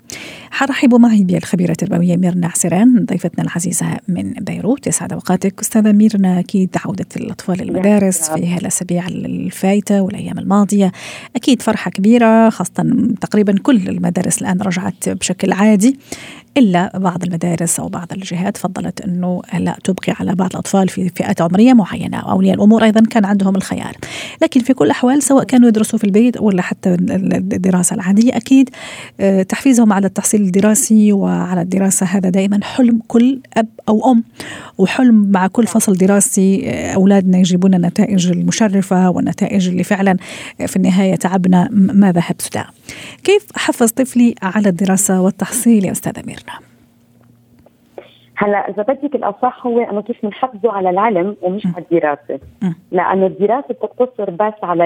حرحب 0.50 0.94
معي 0.94 1.24
بالخبيرة 1.24 1.70
التربوية 1.70 2.16
ميرنا 2.16 2.46
عسيران 2.46 3.04
ضيفتنا 3.04 3.44
العزيزة 3.44 3.86
من 4.08 4.32
بيروت. 4.32 4.86
يسعد 4.86 5.12
أوقاتك. 5.12 5.60
أستاذة 5.60 5.92
ميرنا 5.92 6.38
أكيد 6.38 6.76
عودة 6.84 7.06
الأطفال 7.16 7.62
المدارس 7.62 8.30
في 8.30 8.46
هالأسابيع 8.46 9.06
الفايتة 9.08 10.02
والأيام 10.02 10.38
الماضية. 10.38 10.92
أكيد 11.36 11.62
فرحة 11.64 11.90
كبيرة 11.90 12.50
خاصة 12.50 13.06
تقريبا 13.20 13.54
كل 13.62 13.88
المدارس 13.88 14.42
الآن 14.42 14.60
رجعت 14.60 15.08
بشكل 15.08 15.52
عادي. 15.52 15.98
إلا 16.56 16.98
بعض 16.98 17.24
المدارس 17.24 17.80
أو 17.80 17.88
بعض 17.88 18.12
الجهات 18.12 18.56
فضلت 18.56 19.00
أنه 19.00 19.42
لا 19.58 19.76
تبقي 19.84 20.14
على 20.20 20.34
بعض 20.34 20.50
الأطفال 20.50 20.88
في 20.88 21.08
فئات 21.08 21.40
عمرية 21.40 21.72
معينة 21.72 22.18
أولياء 22.18 22.54
الأمور 22.54 22.84
أيضا 22.84 23.00
كان 23.10 23.24
عندهم 23.24 23.56
الخيار. 23.56 23.96
لكن 24.42 24.60
في 24.60 24.74
كل 24.74 24.84
الأحوال 24.84 25.22
سواء 25.22 25.44
كانوا 25.44 25.68
يدرسوا 25.68 25.98
في 25.98 26.04
البيت 26.04 26.40
ولا 26.40 26.62
حتى 26.62 26.90
الدراسة 26.94 27.94
العادية 27.94 28.36
أكيد 28.36 28.70
آه، 29.20 29.42
تحفيزهم 29.42 29.92
على 29.92 30.06
التحصيل 30.06 30.40
الدراسي 30.42 31.12
وعلى 31.12 31.60
الدراسة 31.60 32.06
هذا 32.06 32.28
دائما 32.28 32.60
حلم 32.64 33.00
كل 33.08 33.40
أب 33.56 33.68
أو 33.88 34.12
أم 34.12 34.24
وحلم 34.78 35.30
مع 35.30 35.46
كل 35.46 35.66
فصل 35.66 35.96
دراسي 35.96 36.70
آه، 36.70 36.94
أولادنا 36.94 37.38
يجيبون 37.38 37.74
النتائج 37.74 38.26
المشرفة 38.26 39.10
والنتائج 39.10 39.68
اللي 39.68 39.84
فعلا 39.84 40.16
في 40.66 40.76
النهاية 40.76 41.16
تعبنا 41.16 41.68
ما 41.72 42.12
ذهب 42.12 42.36
سدى 42.38 42.64
كيف 43.24 43.46
أحفز 43.56 43.92
طفلي 43.92 44.34
على 44.42 44.68
الدراسة 44.68 45.22
والتحصيل 45.22 45.84
يا 45.84 45.92
أستاذة 45.92 46.22
ميرنا؟ 46.26 46.58
هلا 48.36 48.70
إذا 48.70 48.82
بدك 48.82 49.14
الأصح 49.14 49.66
هو 49.66 49.80
أنه 49.80 50.02
كيف 50.02 50.16
بنحفزه 50.22 50.72
على 50.72 50.90
العلم 50.90 51.36
ومش 51.42 51.66
على 51.66 51.84
الدراسة. 51.90 52.40
لأنه 52.92 53.26
الدراسة 53.26 53.66
بتقتصر 53.70 54.30
بس 54.30 54.54
على 54.62 54.84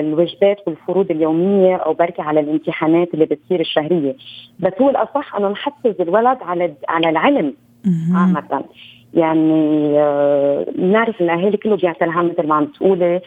الواجبات 0.00 0.56
والفروض 0.66 1.10
اليومية 1.10 1.76
أو 1.76 1.94
بركي 1.94 2.22
على 2.22 2.40
الامتحانات 2.40 3.14
اللي 3.14 3.24
بتصير 3.24 3.60
الشهرية. 3.60 4.16
بس 4.60 4.72
هو 4.80 4.90
الأصح 4.90 5.36
أنه 5.36 5.48
نحفز 5.48 6.00
الولد 6.00 6.38
على 6.42 6.74
على 6.88 7.08
العلم 7.08 7.54
عامة. 8.14 8.64
يعني 9.16 9.92
بنعرف 10.78 11.20
آه 11.20 11.24
الاهالي 11.24 11.56
كله 11.56 11.76
بيعتلها 11.76 12.22
مثل 12.22 12.46
ما 12.48 12.54
عم 12.54 12.66
تقولي 12.66 13.20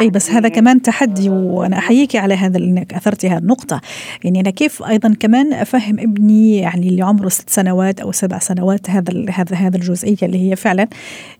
أي 0.00 0.10
بس 0.10 0.30
هذا 0.30 0.48
كمان 0.48 0.82
تحدي 0.82 1.28
وأنا 1.30 1.78
احييكي 1.78 2.18
على 2.18 2.34
هذا 2.34 2.58
إنك 2.58 2.94
اثرتي 2.94 3.28
هذه 3.28 3.38
النقطة. 3.38 3.80
يعني 4.24 4.40
أنا 4.40 4.50
كيف 4.50 4.82
أيضا 4.82 5.14
كمان 5.20 5.52
أفهم 5.52 5.98
ابني 5.98 6.56
يعني 6.56 6.88
اللي 6.88 7.02
عمره 7.02 7.28
ست 7.28 7.50
سنوات 7.50 8.00
أو 8.00 8.12
سبع 8.12 8.38
سنوات 8.38 8.90
هذا 8.90 9.30
هذا 9.30 9.56
هذا 9.56 9.76
الجزئية 9.76 10.16
اللي 10.22 10.50
هي 10.50 10.56
فعلا 10.56 10.88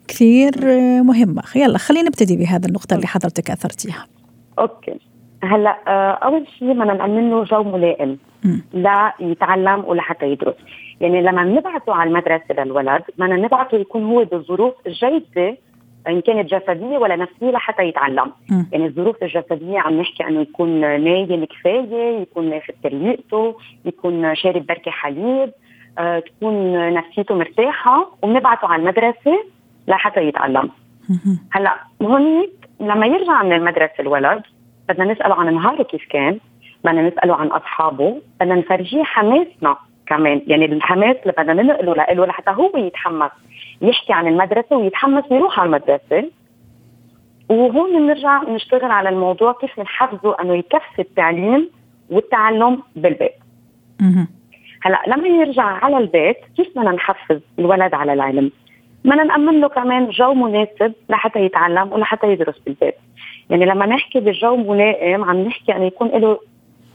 كثير 0.08 0.52
مهمة. 1.02 1.42
يلا 1.56 1.78
خلينا 1.78 2.08
نبتدي 2.08 2.36
بهذا 2.36 2.68
النقطة 2.68 2.94
اللي 2.94 3.06
حضرتك 3.06 3.50
أثرتيها. 3.50 4.06
أوكي. 4.58 5.11
هلا 5.44 5.78
آه، 5.88 6.10
أول 6.10 6.46
شيء 6.58 6.72
بدنا 6.72 6.94
نعمل 6.94 7.30
له 7.30 7.44
جو 7.44 7.62
ملائم 7.62 8.18
لا 8.72 9.12
يتعلم 9.20 9.84
ولحتى 9.86 10.26
يدرس. 10.26 10.54
يعني 11.00 11.22
لما 11.22 11.44
نبعثه 11.44 11.94
على 11.94 12.10
المدرسة 12.10 12.44
للولد 12.58 13.02
بدنا 13.18 13.36
نبعثه 13.36 13.78
يكون 13.78 14.04
هو 14.04 14.24
بالظروف 14.24 14.74
الجيدة 14.86 15.56
إن 16.08 16.20
كانت 16.20 16.54
جسدية 16.54 16.98
ولا 16.98 17.16
نفسية 17.16 17.50
لحتى 17.50 17.82
يتعلم. 17.82 18.32
م. 18.50 18.62
يعني 18.72 18.86
الظروف 18.86 19.22
الجسدية 19.22 19.78
عم 19.78 20.00
نحكي 20.00 20.24
إنه 20.28 20.40
يكون 20.40 20.80
نايم 20.80 21.44
كفاية 21.44 22.20
يكون 22.20 22.50
نافذ 22.50 22.74
تربيته 22.82 23.54
يكون 23.84 24.34
شارب 24.34 24.66
بركة 24.66 24.90
حليب 24.90 25.50
آه، 25.98 26.18
تكون 26.18 26.94
نفسيته 26.94 27.34
مرتاحة 27.34 28.10
وبنبعته 28.22 28.68
على 28.68 28.82
المدرسة 28.82 29.44
لحتى 29.88 30.20
يتعلم. 30.20 30.70
هلا 31.50 31.74
هونيك 32.02 32.50
لما 32.80 33.06
يرجع 33.06 33.42
من 33.42 33.52
المدرسة 33.52 33.94
الولد 34.00 34.42
بدنا 34.92 35.12
نسأله 35.12 35.34
عن 35.34 35.54
نهاره 35.54 35.82
كيف 35.82 36.04
كان 36.10 36.38
بدنا 36.84 37.08
نسأله 37.08 37.34
عن 37.34 37.46
أصحابه 37.46 38.22
بدنا 38.40 38.54
نفرجيه 38.54 39.02
حماسنا 39.02 39.76
كمان 40.06 40.42
يعني 40.46 40.64
الحماس 40.64 41.16
اللي 41.22 41.32
بدنا 41.38 41.62
ننقله 41.62 41.94
له 41.94 42.26
لحتى 42.26 42.50
هو 42.50 42.70
يتحمس 42.76 43.30
يحكي 43.82 44.12
عن 44.12 44.26
المدرسة 44.26 44.76
ويتحمس 44.76 45.24
يروح 45.30 45.60
على 45.60 45.66
المدرسة 45.66 46.30
وهون 47.48 47.98
بنرجع 47.98 48.42
نشتغل 48.42 48.90
على 48.90 49.08
الموضوع 49.08 49.52
كيف 49.52 49.78
نحفزه 49.78 50.36
إنه 50.40 50.54
يكفي 50.54 50.98
التعليم 50.98 51.70
والتعلم 52.10 52.82
بالبيت. 52.96 53.34
هلأ 54.82 55.02
لما 55.06 55.28
يرجع 55.28 55.62
على 55.62 55.98
البيت 55.98 56.36
كيف 56.56 56.68
بدنا 56.76 56.90
نحفز 56.92 57.40
الولد 57.58 57.94
على 57.94 58.12
العلم؟ 58.12 58.50
بدنا 59.04 59.24
نأمن 59.24 59.60
له 59.60 59.68
كمان 59.68 60.10
جو 60.10 60.34
مناسب 60.34 60.92
لحتى 61.08 61.38
يتعلم 61.38 61.92
ولحتى 61.92 62.32
يدرس 62.32 62.58
بالبيت. 62.58 62.94
يعني 63.52 63.64
لما 63.64 63.86
نحكي 63.86 64.20
بجو 64.20 64.56
ملائم 64.56 65.24
عم 65.24 65.36
نحكي 65.36 65.76
انه 65.76 65.84
يكون 65.84 66.08
له 66.08 66.38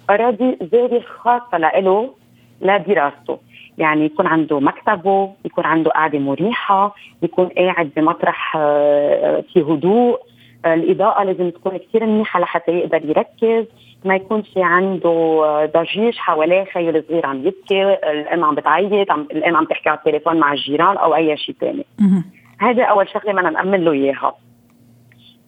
أراضي 0.10 0.58
زاويه 0.72 1.02
خاصة 1.02 1.58
له 1.58 2.14
لدراسته 2.62 3.38
يعني 3.78 4.06
يكون 4.06 4.28
عنده 4.28 4.60
مكتبه 4.60 5.34
يكون 5.46 5.66
عنده 5.66 5.92
قاعدة 5.92 6.20
مريحة 6.20 6.96
يكون 7.22 7.46
قاعد 7.46 7.92
بمطرح 7.96 8.54
آه، 8.58 9.44
في 9.54 9.62
هدوء. 9.62 10.20
الإضاءة 10.66 11.24
لازم 11.24 11.50
تكون 11.50 11.78
كثير 11.78 12.06
منيحة 12.06 12.40
لحتى 12.40 12.72
يقدر 12.72 13.06
يركز. 13.06 13.66
ما 14.06 14.16
يكون 14.16 14.42
في 14.42 14.64
عنده 14.64 15.10
آه، 15.10 15.66
ضجيج 15.66 16.18
حواليه 16.18 16.64
خيل 16.64 17.04
صغير 17.10 17.26
عم 17.26 17.48
يبكي 17.48 17.84
الأم 17.94 18.44
عم 18.44 18.56
بتعيط 18.56 19.12
عم 19.12 19.28
الأم 19.32 19.56
عم 19.56 19.66
تحكي 19.66 19.90
على 19.90 19.98
التليفون 19.98 20.38
مع 20.38 20.54
الجيران 20.54 20.98
أو 20.98 21.16
أي 21.16 21.38
شيء 21.38 21.56
ثاني 21.60 21.86
هذا 22.60 22.84
أول 22.84 23.10
شغلة 23.10 23.34
بدنا 23.34 23.50
نأمن 23.50 23.84
له 23.84 23.92
إياها. 23.92 24.47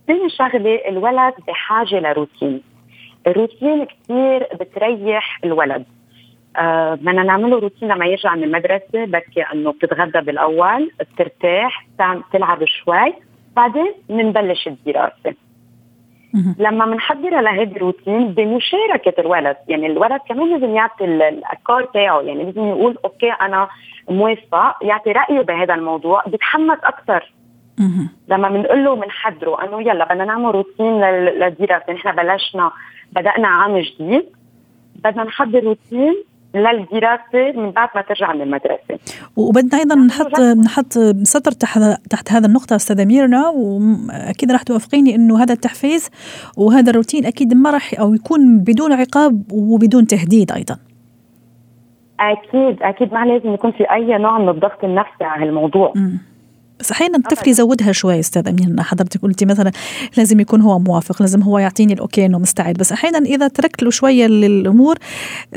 ثاني 0.10 0.30
شغلة 0.30 0.76
الولد 0.88 1.34
بحاجة 1.48 2.00
لروتين. 2.00 2.62
الروتين 3.28 3.86
كثير 3.86 4.48
بتريح 4.60 5.40
الولد. 5.44 5.86
آه، 6.58 6.96
بدنا 6.96 7.24
نعمله 7.24 7.60
روتين 7.60 7.90
لما 7.90 8.06
يرجع 8.06 8.36
من 8.36 8.44
المدرسة 8.44 9.06
بكي 9.06 9.42
إنه 9.54 9.72
بتتغدى 9.72 10.20
بالأول 10.22 10.92
بترتاح 11.00 11.86
تلعب 12.34 12.66
شوي 12.66 13.14
بعدين 13.56 13.94
بنبلش 14.10 14.68
الدراسة. 14.68 15.34
لما 16.60 16.86
بنحضر 16.86 17.42
لهذا 17.42 17.76
الروتين 17.76 18.28
بمشاركة 18.28 19.22
الولد. 19.22 19.58
يعني 19.68 19.88
الولد 19.88 20.22
كمان 20.30 20.50
لازم 20.50 20.76
يعطي 20.76 21.06
الافكار 21.06 21.86
تاعه. 21.86 22.22
يعني 22.22 22.44
لازم 22.44 22.68
يقول 22.68 22.98
أوكي 23.06 23.32
أنا 23.32 23.70
موافق 24.10 24.78
يعطي 24.82 25.12
رأيه 25.12 25.42
بهذا 25.42 25.74
الموضوع 25.74 26.24
بيتحمس 26.28 26.78
أكثر. 26.84 27.32
لما 28.30 28.50
بنقول 28.50 28.84
له 28.84 28.96
بنحضره 28.96 29.64
انه 29.64 29.82
يلا 29.82 30.06
بدنا 30.06 30.26
نعمل 30.26 30.56
روتين 30.56 31.02
للدراسه 31.02 31.94
نحن 31.94 32.12
بلشنا 32.12 32.72
بدأنا 33.12 33.48
عام 33.48 33.80
جديد 33.80 34.26
بدنا 35.04 35.24
نحضر 35.24 35.64
روتين 35.64 36.16
للدراسه 36.56 37.52
من 37.56 37.72
بعد 37.72 37.90
ما 37.96 38.02
ترجع 38.02 38.34
من 38.34 38.42
المدرسة. 38.42 39.00
وبدنا 39.36 39.80
أيضا 39.80 39.96
نحط 39.96 40.40
نحط 40.40 40.94
سطر 41.24 41.52
تحت 41.52 41.82
تحت 42.10 42.32
هذا 42.32 42.48
النقطة 42.48 42.76
أستاذة 42.76 43.06
ميرنا 43.06 43.50
واكيد 43.50 44.52
راح 44.52 44.64
توافقيني 44.64 45.16
إنه 45.16 45.44
هذا 45.44 45.54
التحفيز 45.54 46.10
وهذا 46.58 46.90
الروتين 46.90 47.26
أكيد 47.26 47.54
ما 47.54 47.72
راح 47.72 48.00
أو 48.00 48.14
يكون 48.14 48.60
بدون 48.60 48.94
عقاب 48.94 49.44
وبدون 49.52 50.08
تهديد 50.08 50.52
أيضا. 50.52 50.78
أكيد 52.20 52.84
أكيد 52.84 53.14
ما 53.14 53.26
لازم 53.26 53.54
يكون 53.54 53.72
في 53.72 53.84
أي 53.92 54.18
نوع 54.18 54.40
من 54.40 54.50
الضغط 54.50 54.84
النفسي 54.84 55.24
على 55.24 55.46
الموضوع 55.46 55.94
م. 55.96 56.29
بس 56.80 56.92
أحيانا 56.92 57.18
الطفل 57.18 57.50
يزودها 57.50 57.92
شوي 57.92 58.20
أستاذ 58.20 58.48
امين 58.48 58.82
حضرتك 58.82 59.22
قلتي 59.22 59.46
مثلا 59.46 59.72
لازم 60.18 60.40
يكون 60.40 60.62
هو 60.62 60.80
موافق 60.80 61.22
لازم 61.22 61.42
هو 61.42 61.60
يعطيني 61.60 61.94
الأوكي 61.94 62.26
إنه 62.26 62.40
مستعد. 62.40 62.76
بس 62.76 62.92
أحيانا 62.92 63.18
إذا 63.18 63.48
تركت 63.48 63.84
له 63.84 63.90
شوية 63.90 64.28
للأمور 64.28 64.98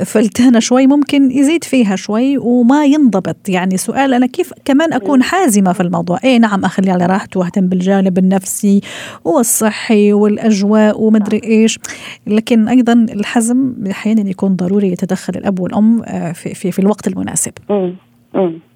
فلتانه 0.05 0.59
شوي 0.59 0.87
ممكن 0.87 1.31
يزيد 1.31 1.65
فيها 1.65 1.97
شوي 1.97 2.39
وما 2.39 2.85
ينضبط. 2.85 3.49
يعني 3.49 3.77
سؤال 3.77 4.15
أنا 4.15 4.27
كيف 4.27 4.53
كمان 4.65 4.93
أكون 4.93 5.23
حازمة 5.23 5.73
في 5.73 5.81
الموضوع؟ 5.81 6.19
اي 6.25 6.39
نعم 6.39 6.65
اخليه 6.65 6.93
على 6.93 7.07
راحته 7.07 7.41
وأهتم 7.41 7.69
بالجانب 7.69 8.19
النفسي 8.19 8.81
والصحي 9.25 10.13
والأجواء 10.13 11.01
ومدري 11.01 11.41
إيش. 11.45 11.79
لكن 12.27 12.69
أيضا 12.69 12.93
الحزم 12.93 13.75
أحيانا 13.91 14.31
يكون 14.31 14.57
ضروري 14.57 14.89
يتدخل 14.89 15.33
الأب 15.37 15.61
والأم 15.61 16.03
آه، 16.03 16.33
في 16.33 16.55
في, 16.55 16.73
في 16.73 16.79
الوقت 16.79 17.07
المناسب. 17.07 17.53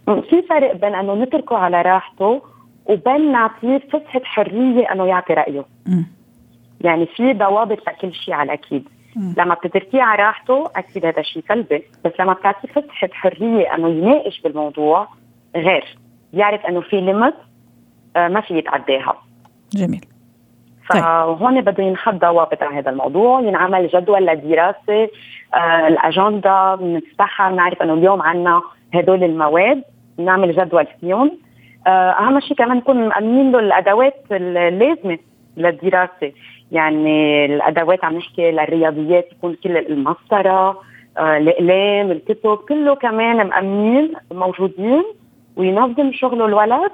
في 0.06 0.42
فرق 0.48 0.76
بين 0.76 0.94
إنه 0.94 1.14
نتركه 1.14 1.56
على 1.56 1.82
راحته 1.82 2.42
وبين 2.86 3.32
نعطيه 3.32 3.78
فسحة 3.78 4.20
حرية 4.24 4.92
إنه 4.92 5.06
يعطي 5.06 5.34
رأيه. 5.34 5.64
يعني 6.80 7.06
في 7.06 7.32
ضوابط 7.32 7.78
لكل 7.88 8.14
شيء 8.14 8.34
على 8.34 8.46
الأكيد. 8.46 8.88
لما 9.38 9.54
بتتركيه 9.54 10.02
على 10.02 10.22
راحته 10.22 10.70
أكيد 10.76 11.06
هذا 11.06 11.22
شيء 11.22 11.42
سلبي. 11.48 11.82
بس 12.04 12.12
لما 12.20 12.32
بتعطيه 12.32 12.68
فسحة 12.68 13.08
حرية 13.12 13.74
إنه 13.74 13.88
يناقش 13.88 14.40
بالموضوع 14.40 15.08
غير. 15.56 15.98
يعرف 16.32 16.66
إنه 16.66 16.80
في 16.80 17.00
ليمت 17.00 17.34
آه، 18.16 18.28
ما 18.28 18.40
في 18.40 18.58
يتعداها. 18.58 19.16
جميل. 19.72 20.04
فهون 20.88 21.60
بده 21.60 21.84
ينحط 21.84 22.14
ضوابط 22.14 22.62
على 22.62 22.78
هذا 22.78 22.90
الموضوع. 22.90 23.40
ينعمل 23.40 23.88
جدول 23.88 24.26
لدراسة 24.26 25.08
آه 25.54 25.88
الأجندة 25.88 26.74
بنفتحها 26.74 27.50
بنعرف 27.50 27.82
إنه 27.82 27.94
اليوم 27.94 28.22
عندنا 28.22 28.62
هدول 28.94 29.24
المواد. 29.24 29.82
نعمل 30.18 30.52
جدول 30.52 30.86
فيهم 31.00 31.30
آه 31.86 32.10
أهم 32.10 32.40
شيء 32.40 32.56
كمان 32.56 32.76
نكون 32.76 33.08
مأمنين 33.08 33.52
له 33.52 33.58
الأدوات 33.58 34.24
اللازمة 34.30 35.18
للدراسة. 35.56 36.32
يعني 36.72 37.44
الأدوات 37.44 38.04
عم 38.04 38.16
نحكي 38.16 38.50
للرياضيات 38.50 39.32
يكون 39.32 39.56
كل 39.64 39.76
المسطرة 39.76 40.80
آه 41.18 41.36
الأقلام 41.36 42.10
الكتب 42.10 42.56
كله 42.68 42.94
كمان 42.94 43.46
مأمنين 43.46 44.12
موجودين 44.32 45.04
وينظم 45.56 46.12
شغله 46.12 46.46
الولد. 46.46 46.90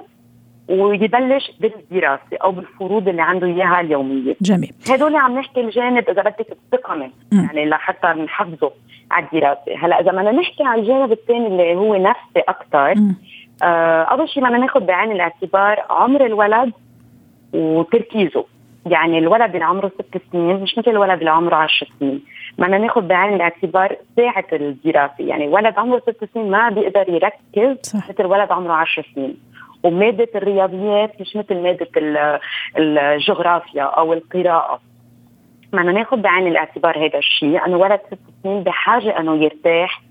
ويبلش 0.69 1.51
بالدراسة 1.59 2.37
أو 2.43 2.51
بالفروض 2.51 3.07
اللي 3.07 3.21
عنده 3.21 3.47
إياها 3.47 3.79
اليومية. 3.81 4.35
جميل. 4.41 4.73
هدول 4.89 5.15
عم 5.15 5.39
نحكي 5.39 5.61
الجانب 5.61 6.09
إذا 6.09 6.21
بدك 6.21 6.47
التقني 6.51 7.11
يعني 7.31 7.65
لحتى 7.65 8.07
نحفظه 8.07 8.71
على 9.11 9.25
الدراسة. 9.25 9.77
هلأ 9.77 9.99
إذا 9.99 10.11
بدنا 10.11 10.31
نحكي 10.31 10.63
على 10.63 10.81
الجانب 10.81 11.11
الثاني 11.11 11.47
اللي 11.47 11.75
هو 11.75 11.95
نفسي 11.95 12.39
أكثر 12.47 12.93
آه 13.63 14.03
أول 14.03 14.29
شيء 14.29 14.43
بدنا 14.43 14.57
ناخذ 14.57 14.79
بعين 14.79 15.11
الاعتبار 15.11 15.83
عمر 15.89 16.25
الولد 16.25 16.71
وتركيزه. 17.53 18.45
يعني 18.85 19.17
الولد 19.17 19.53
اللي 19.53 19.65
عمره 19.65 19.87
ست 19.87 20.21
سنين 20.31 20.55
مش 20.55 20.77
مثل 20.77 20.91
الولد 20.91 21.19
اللي 21.19 21.31
عمره 21.31 21.55
10 21.55 21.87
سنين. 21.99 22.23
بدنا 22.57 22.77
ناخذ 22.77 23.01
بعين 23.01 23.33
الاعتبار 23.33 23.95
ساعة 24.15 24.45
الدراسة. 24.53 25.13
يعني 25.19 25.47
ولد 25.47 25.73
عمره 25.77 25.99
ست 25.99 26.29
سنين 26.33 26.51
ما 26.51 26.69
بيقدر 26.69 27.09
يركز 27.09 27.77
صح. 27.81 28.09
مثل 28.09 28.25
ولد 28.25 28.51
عمره 28.51 28.73
10 28.73 29.05
سنين. 29.15 29.37
ومادة 29.83 30.27
الرياضيات 30.35 31.21
مش 31.21 31.35
مثل 31.35 31.55
مادة 31.55 31.87
الجغرافيا 32.77 33.83
أو 33.83 34.13
القراءة. 34.13 34.81
بدنا 35.73 35.91
ناخذ 35.91 36.17
بعين 36.17 36.47
الاعتبار 36.47 37.05
هذا 37.05 37.17
الشيء. 37.17 37.65
انه 37.65 37.77
ولد 37.77 37.99
ست 38.07 38.19
سنين 38.43 38.63
بحاجة 38.63 39.19
أنه 39.19 39.43
يرتاح 39.43 40.01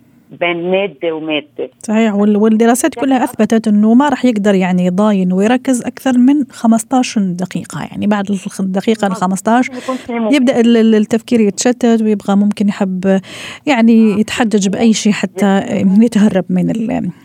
بين 0.41 0.71
مادة 0.71 1.13
ومادة. 1.15 1.71
صحيح 1.79 2.15
والدراسات 2.15 2.95
كلها 2.95 3.25
أثبتت 3.25 3.69
إنه 3.69 3.95
ما 3.95 4.09
راح 4.09 4.25
يقدر 4.25 4.55
يعني 4.55 4.87
يضاين 4.87 5.33
ويركز 5.33 5.83
أكثر 5.83 6.19
من 6.19 6.45
15 6.51 7.21
دقيقة. 7.21 7.83
يعني 7.91 8.07
بعد 8.07 8.25
الدقيقه 8.61 9.07
ال 9.07 9.15
15 9.15 9.73
يبدأ 10.11 10.61
التفكير 10.61 11.41
يتشتت 11.41 12.03
ويبغى 12.03 12.37
ممكن 12.37 12.69
يحب 12.69 13.21
يعني 13.67 14.21
يتحجج 14.21 14.69
بأي 14.69 14.93
شيء 14.93 15.13
حتى 15.13 15.63
يتهرب 16.01 16.45
من 16.51 16.67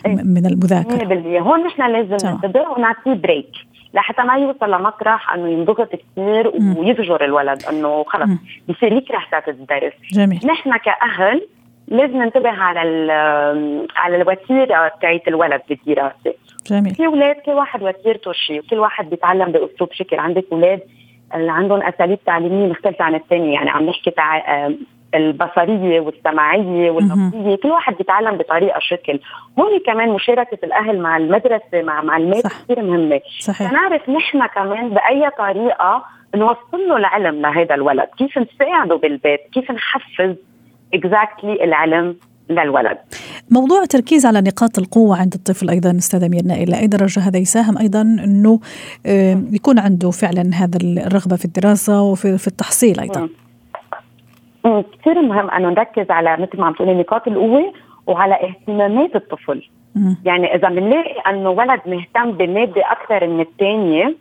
من 0.05 0.45
المذاكرة. 0.45 0.97
100% 0.97 1.41
هون 1.41 1.63
نحن 1.63 1.91
لازم 1.91 2.27
ننتبه 2.27 2.61
ونعطيه 2.77 3.13
بريك 3.13 3.51
لحتى 3.93 4.21
ما 4.21 4.33
يوصل 4.33 4.71
لمطرح 4.71 5.33
إنه 5.33 5.49
ينضغط 5.49 5.89
كثير 5.89 6.47
ويفجر 6.77 7.25
الولد 7.25 7.63
إنه 7.69 8.03
خلص. 8.03 8.29
بصير 8.69 8.93
يكره 8.93 9.19
ساعة 9.31 9.43
الدرس. 9.47 9.93
جميل. 10.11 10.39
نحن 10.45 10.71
كأهل 10.77 11.47
لازم 11.87 12.17
ننتبه 12.17 12.49
على 12.49 13.11
على 13.95 14.15
الوتيرة 14.15 14.91
تاعت 15.01 15.27
الولد 15.27 15.61
بالدراسه 15.69 16.33
جميل. 16.67 16.95
في 16.95 17.05
أولاد 17.05 17.35
كل 17.35 17.51
واحد 17.51 17.83
وتيرته 17.83 18.31
شيء 18.31 18.59
وكل 18.59 18.79
واحد 18.79 19.09
بيتعلم 19.09 19.51
بأسلوب 19.51 19.91
شكل. 19.91 20.19
عندك 20.19 20.45
أولاد 20.51 20.81
اللي 21.35 21.51
عندهم 21.51 21.81
أساليب 21.81 22.19
تعليمية 22.25 22.67
مختلفة 22.67 23.05
عن 23.05 23.15
الثاني 23.15 23.53
يعني 23.53 23.69
عم 23.69 23.89
نحكي 23.89 24.11
تع... 24.11 24.67
البصرية 25.15 25.99
والسمعيه 25.99 26.91
واللفظيه 26.91 27.55
كل 27.55 27.69
واحد 27.69 27.95
بيتعلم 27.97 28.37
بطريقة 28.37 28.79
شكل. 28.79 29.19
هون 29.59 29.79
كمان 29.85 30.09
مشاركة 30.09 30.57
الأهل 30.63 30.99
مع 30.99 31.17
المدرسة 31.17 31.81
مع 31.81 32.01
معلمات 32.01 32.43
كثير 32.43 32.81
مهمة. 32.81 33.21
صحيح. 33.39 33.71
نعرف 33.71 34.09
نحن 34.09 34.45
كمان 34.45 34.89
بأي 34.89 35.29
طريقة 35.37 36.05
نوصل 36.35 36.87
له 36.87 36.97
العلم 36.97 37.41
لهذا 37.41 37.75
الولد. 37.75 38.07
كيف 38.17 38.37
نساعده 38.37 38.95
بالبيت؟ 38.95 39.39
كيف 39.53 39.71
نحفز؟ 39.71 40.35
اكزاكتلي 40.93 41.55
exactly 41.55 41.61
العلم 41.63 42.15
للولد. 42.49 42.97
موضوع 43.51 43.81
التركيز 43.81 44.25
على 44.25 44.41
نقاط 44.41 44.79
القوة 44.79 45.17
عند 45.21 45.33
الطفل 45.33 45.69
أيضا 45.69 45.97
أستاذة 45.97 46.27
ميرنا 46.27 46.53
إلى 46.53 46.79
أي 46.79 46.87
درجة؟ 46.87 47.19
هذا 47.19 47.37
يساهم 47.37 47.77
أيضا 47.77 48.01
أنه 48.01 48.59
يكون 49.51 49.79
عنده 49.79 50.11
فعلا 50.11 50.41
هذا 50.53 50.77
الرغبة 50.83 51.35
في 51.35 51.45
الدراسة 51.45 52.01
وفي 52.01 52.37
في 52.37 52.47
التحصيل 52.47 52.99
أيضا. 52.99 53.29
كثير 54.65 55.21
مهم 55.21 55.49
أنه 55.49 55.69
نركز 55.69 56.11
على 56.11 56.37
مثل 56.37 56.59
ما 56.59 56.65
عم 56.65 56.73
تقولي 56.73 56.93
نقاط 56.93 57.27
القوة 57.27 57.73
وعلى 58.07 58.35
اهتمامات 58.35 59.15
الطفل. 59.15 59.69
م. 59.95 60.13
يعني 60.25 60.55
إذا 60.55 60.69
بنلاقي 60.69 61.19
أنه 61.29 61.49
ولد 61.49 61.79
مهتم 61.85 62.31
بمادة 62.31 62.81
أكثر 62.91 63.27
من 63.27 63.41
الثانية 63.41 64.15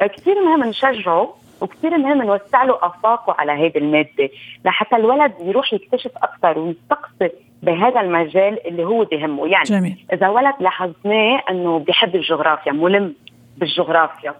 كثير 0.00 0.34
مهم 0.44 0.64
نشجعه 0.68 1.34
وكثير 1.64 1.98
مهم 1.98 2.22
نوسع 2.22 2.64
له 2.64 2.78
آفاقه 2.82 3.34
على 3.38 3.52
هذه 3.52 3.78
المادة. 3.78 4.30
لحتى 4.64 4.96
الولد 4.96 5.32
يروح 5.40 5.72
يكتشف 5.72 6.10
أكثر 6.16 6.58
ويستقصد 6.58 7.30
بهذا 7.62 8.00
المجال 8.00 8.66
اللي 8.66 8.84
هو 8.84 9.04
بهمه. 9.04 9.46
يعني 9.46 9.64
جميل. 9.64 10.04
إذا 10.12 10.28
ولد 10.28 10.54
لاحظناه 10.60 11.42
إنه 11.50 11.78
بيحب 11.78 12.14
الجغرافيا 12.14 12.72
ملم 12.72 13.14
بالجغرافيا. 13.56 14.34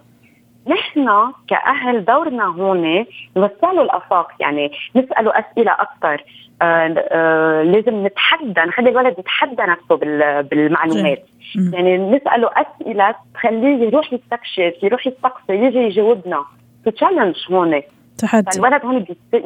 نحن 0.67 1.31
كأهل 1.47 2.05
دورنا 2.05 2.45
هون 2.45 3.05
نوسع 3.37 3.71
له 3.71 3.81
الآفاق. 3.81 4.31
يعني 4.39 4.71
نسأله 4.95 5.31
أسئلة 5.39 5.71
أكثر. 5.71 6.23
آه 6.61 7.05
آه 7.11 7.63
لازم 7.63 8.05
نتحدى 8.05 8.61
نخلي 8.61 8.89
الولد 8.89 9.19
يتحدى 9.19 9.63
نفسه 9.63 9.95
بالمعلومات. 10.41 11.25
يعني 11.73 11.97
نسأله 11.97 12.49
أسئلة 12.53 13.15
تخليه 13.33 13.87
يروح 13.87 14.13
يستكشف 14.13 14.83
يروح 14.83 15.07
يستقصي 15.07 15.53
يجي 15.53 15.77
يجاوبنا. 15.77 16.45
تشالنج 16.91 17.35
هون. 17.51 17.81
تحدي. 18.17 18.51
فالولد 18.51 18.85
هون 18.85 19.05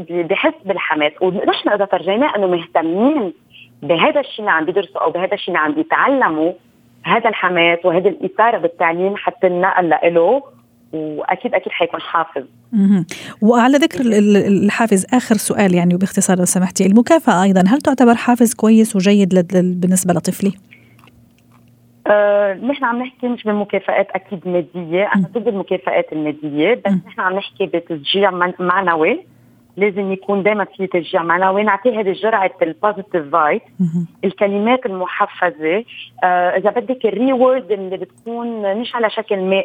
بحس 0.10 0.54
بالحماس 0.66 1.12
ونحن 1.22 1.70
اذا 1.70 1.86
فرجيناه 1.86 2.36
إنه 2.36 2.48
مهتمين 2.48 3.34
بهذا 3.84 4.20
الشيء 4.20 4.40
اللي 4.40 4.52
عم 4.52 4.66
بيدرسوا 4.66 5.04
أو 5.04 5.12
بهذا 5.12 5.34
الشيء 5.34 5.48
اللي 5.48 5.60
عم 5.60 5.74
بيتعلموا 5.74 6.52
هذا 7.04 7.30
الحماس 7.30 7.80
وهذه 7.84 8.08
الإثارة 8.08 8.58
بالتعليم 8.58 9.14
حتى 9.18 9.48
النقل 9.48 9.90
له 9.90 10.44
واكيد 10.94 11.54
أكيد 11.54 11.72
حيكون 11.72 12.02
حافز. 12.02 12.44
وعلى 13.42 13.78
ذكر 13.78 14.00
الحافز 14.48 15.06
آخر 15.14 15.36
سؤال 15.36 15.76
يعني 15.76 15.96
وباختصار 15.96 16.38
لو 16.38 16.46
سمحتي. 16.46 16.86
المكافأة 16.86 17.44
أيضا 17.44 17.64
هل 17.68 17.82
تعتبر 17.82 18.16
حافز 18.16 18.54
كويس 18.54 18.96
وجيد 18.96 19.46
بالنسبة 19.82 20.14
لطفلي؟ 20.14 20.52
آه، 22.10 22.54
نحن 22.54 22.86
عم 22.86 23.02
نحكي 23.02 23.28
مش 23.28 23.44
بالمكافآت 23.44 24.08
أكيد 24.12 24.48
مادية، 24.48 25.04
أنا 25.16 25.28
ضد 25.34 25.48
المكافآت 25.48 26.14
المادية، 26.14 26.82
بس 26.86 26.94
نحن 27.08 27.22
عم 27.22 27.34
نحكي 27.34 27.66
بتشجيع 27.66 28.32
معنوي. 28.60 29.26
لازم 29.78 30.12
يكون 30.12 30.44
دائما 30.44 30.66
في 30.66 30.88
تشجيع 30.88 31.24
معنوي. 31.24 31.64
نعطيه 31.64 32.00
هذه 32.00 32.12
جرعه 32.12 32.52
ال 32.62 32.69
positive 32.69 33.32
vibe 33.32 33.62
الكلمات 34.24 34.86
المحفزة 34.86 35.84
آه 36.24 36.58
إذا 36.58 36.70
بدك 36.70 37.06
ال 37.06 37.15
reward 37.15 37.72
اللي 37.72 37.98
بتكون 37.98 38.78
مش 38.78 38.96
على 38.96 39.10
شكل 39.10 39.38
ما 39.38 39.64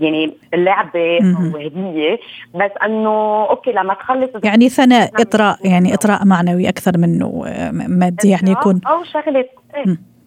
يعني 0.00 0.34
لعبة 0.54 1.18
أو 1.18 1.56
هدية 1.56 2.18
بس 2.54 2.70
إنه 2.84 3.44
أوكي 3.50 3.72
لما 3.72 3.94
تخلص 3.94 4.30
يعني 4.44 4.68
ثناء 4.68 5.10
إطراء 5.22 5.58
يعني 5.64 5.94
إطراء 5.94 6.24
معنوي 6.24 6.68
أكثر 6.68 6.98
منه 6.98 7.42
آه، 7.46 7.70
مادي 7.72 8.28
يعني 8.28 8.50
يكون 8.50 8.80
أو 8.86 9.04
شغله 9.04 9.44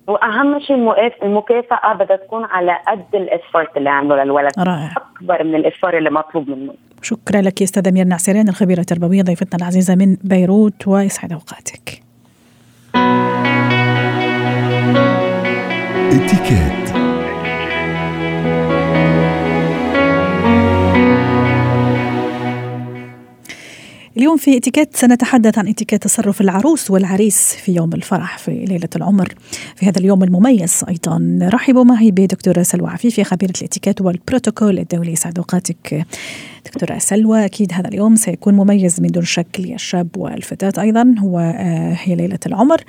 وأهم 0.10 0.60
شيء 0.60 0.76
المكافأة 1.24 1.94
بدها 1.94 2.18
تكون 2.18 2.46
على 2.46 2.78
قد 2.88 3.16
ال 3.16 3.25
effort 3.25 3.78
اللي 3.78 3.90
عمله 3.90 4.24
للولد. 4.24 4.52
رائع. 4.60 4.92
أكبر 4.98 5.44
من 5.44 5.56
ال 5.56 5.62
effort 5.62 5.98
اللي 5.98 6.10
مطلوب 6.10 6.50
منه. 6.50 6.74
شكرا 7.02 7.42
لك 7.42 7.62
أستاذة 7.62 7.92
ميرنا 7.92 8.16
عسيرين 8.16 8.50
الخبيرة 8.50 8.80
التربوية 8.80 9.22
ضيفتنا 9.22 9.60
العزيزة 9.60 9.96
من 9.96 10.18
بيروت 10.24 10.88
ويسعد 10.88 11.34
أوقاتك. 11.34 12.02
اتكات. 16.12 16.89
اليوم 24.20 24.38
في 24.38 24.58
اتيكيت 24.58 24.96
سنتحدث 24.96 25.58
عن 25.58 25.68
اتيكيت 25.68 26.04
تصرف 26.04 26.42
العروس 26.42 26.92
والعريس 26.92 27.56
في 27.56 27.76
يوم 27.76 27.94
الفرح 27.94 28.38
في 28.38 28.52
ليلة 28.52 28.90
العمر. 28.96 29.34
في 29.76 29.86
هذا 29.86 30.00
اليوم 30.00 30.24
المميز 30.24 30.84
أيضا 30.90 31.40
رحبوا 31.42 31.84
معي 31.84 32.12
بدكتورة 32.12 32.62
سلوى 32.64 32.90
عفيفي 32.90 33.24
خبيرة 33.24 33.54
الاتيكيت 33.62 34.02
والبروتوكول 34.02 34.80
الدولي. 34.80 35.16
سعد 35.16 35.38
أوقاتك 35.38 36.06
دكتورة 36.66 36.98
سلوى 36.98 37.46
أكيد 37.46 37.74
هذا 37.74 37.88
اليوم 37.88 38.16
سيكون 38.16 38.54
مميز 38.54 39.02
من 39.02 39.08
دون 39.08 39.24
شك 39.24 39.60
للشاب 39.60 40.08
والفتاة 40.18 40.82
أيضا. 40.82 41.16
هو 41.20 41.40
آه، 41.40 41.98
هي 42.04 42.16
ليلة 42.16 42.40
العمر. 42.46 42.82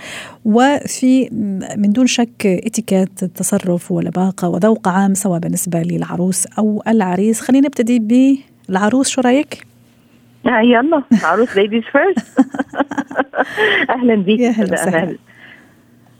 وفي 0.44 1.28
من 1.76 1.92
دون 1.92 2.06
شك 2.06 2.46
اتيكيت 2.46 3.22
التصرف 3.22 3.92
ولباقة 3.92 4.48
وذوق 4.48 4.88
عام 4.88 5.14
سواء 5.14 5.38
بالنسبة 5.38 5.82
للعروس 5.82 6.46
أو 6.46 6.82
العريس. 6.88 7.40
خلينا 7.40 7.66
نبتدي 7.66 7.98
بالعروس. 8.68 9.08
شو 9.08 9.20
رأيك؟ 9.20 9.69
آه 10.46 10.60
يلا 10.60 11.02
عروس 11.22 11.56
ladies 11.56 11.82
first 11.82 12.40
أهلا 13.90 14.14
بيك. 14.14 14.40
يا 14.40 14.50
هلا 14.50 14.72
وسهلا. 14.72 15.16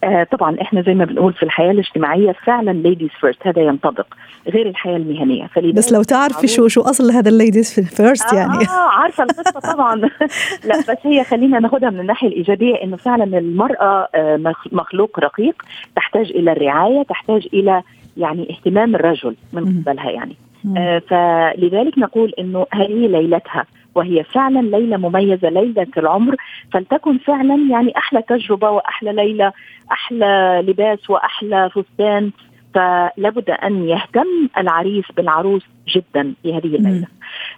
آه 0.05 0.25
طبعا 0.25 0.57
إحنا 0.63 0.83
زي 0.83 0.95
ما 0.95 1.05
بنقول 1.05 1.33
في 1.33 1.43
الحياة 1.43 1.71
الاجتماعية 1.71 2.33
فعلا 2.33 2.71
ladies 2.71 3.09
first 3.21 3.47
هذا 3.47 3.63
ينطبق 3.63 4.07
غير 4.49 4.69
الحياة 4.69 4.97
المهنية. 4.97 5.49
بس 5.75 5.93
لو 5.93 6.03
تعرفي 6.03 6.47
شو 6.47 6.69
شو 6.69 6.81
أصل 6.81 7.11
هذا 7.11 7.29
ال 7.29 7.36
ladies 7.36 7.81
first 7.81 8.33
يعني. 8.33 8.65
آه 8.69 8.89
عارفة 8.93 9.25
القصة 9.25 9.61
طبعا. 9.73 9.97
لا 10.69 10.79
بس 10.79 10.97
هي 11.03 11.25
خلينا 11.25 11.59
ناخذها 11.59 11.91
من 11.91 12.01
الناحية 12.01 12.29
الإيجابية 12.29 12.75
إنه 12.75 12.97
فعلا 12.97 13.39
المرأة 13.39 14.09
آه 14.15 14.55
مخلوق 14.73 15.21
رقيق 15.21 15.63
تحتاج 15.97 16.31
إلى 16.31 16.53
الرعاية 16.53 17.03
تحتاج 17.03 17.49
إلى 17.55 17.83
يعني 18.17 18.51
اهتمام 18.51 18.95
الرجل 18.95 19.37
من 19.53 19.83
قبلها 19.87 20.11
يعني. 20.11 20.37
آه 20.77 20.99
فلذلك 21.09 21.99
نقول 21.99 22.33
إنه 22.39 22.67
هذه 22.73 23.07
ليلتها 23.07 23.65
وهي 23.95 24.25
فعلا 24.25 24.77
ليلة 24.77 24.97
مميزة 24.97 25.49
ليلة 25.49 25.87
العمر. 25.97 26.37
فلتكن 26.73 27.19
فعلا 27.19 27.67
يعني 27.71 27.97
أحلى 27.97 28.23
تجربة 28.23 28.71
وأحلى 28.71 29.13
ليلة 29.13 29.53
أحلى 29.93 30.65
لباس 30.67 31.11
وأحلى 31.11 31.71
فستان. 31.71 32.31
فلابد 32.75 33.51
أن 33.51 33.89
يهتم 33.89 34.49
العريس 34.59 35.05
بالعروس 35.17 35.63
جدا 35.89 36.35
في 36.43 36.55
هذه 36.55 36.77
الليلة. 36.77 37.07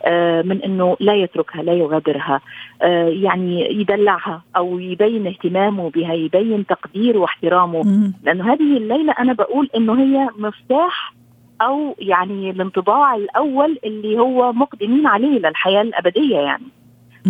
آه 0.05 0.43
من 0.43 0.63
إنه 0.63 0.97
لا 1.01 1.15
يتركها 1.15 1.63
لا 1.63 1.73
يغادرها. 1.73 2.41
آه 2.83 3.09
يعني 3.09 3.81
يدلعها 3.81 4.43
أو 4.57 4.79
يبين 4.79 5.27
اهتمامه 5.27 5.91
بها 5.91 6.15
يبين 6.15 6.67
تقديره 6.67 7.19
واحترامه. 7.19 8.13
لأنه 8.23 8.53
هذه 8.53 8.77
الليلة 8.77 9.13
أنا 9.19 9.33
بقول 9.33 9.69
إنه 9.77 10.03
هي 10.03 10.29
مفتاح 10.39 11.13
أو 11.63 11.95
يعني 11.99 12.51
الانطباع 12.51 13.15
الأول 13.15 13.79
اللي 13.85 14.19
هو 14.19 14.53
مقدمين 14.53 15.07
عليه 15.07 15.39
للحياة 15.39 15.83
الأبدية 15.83 16.39
يعني. 16.39 16.65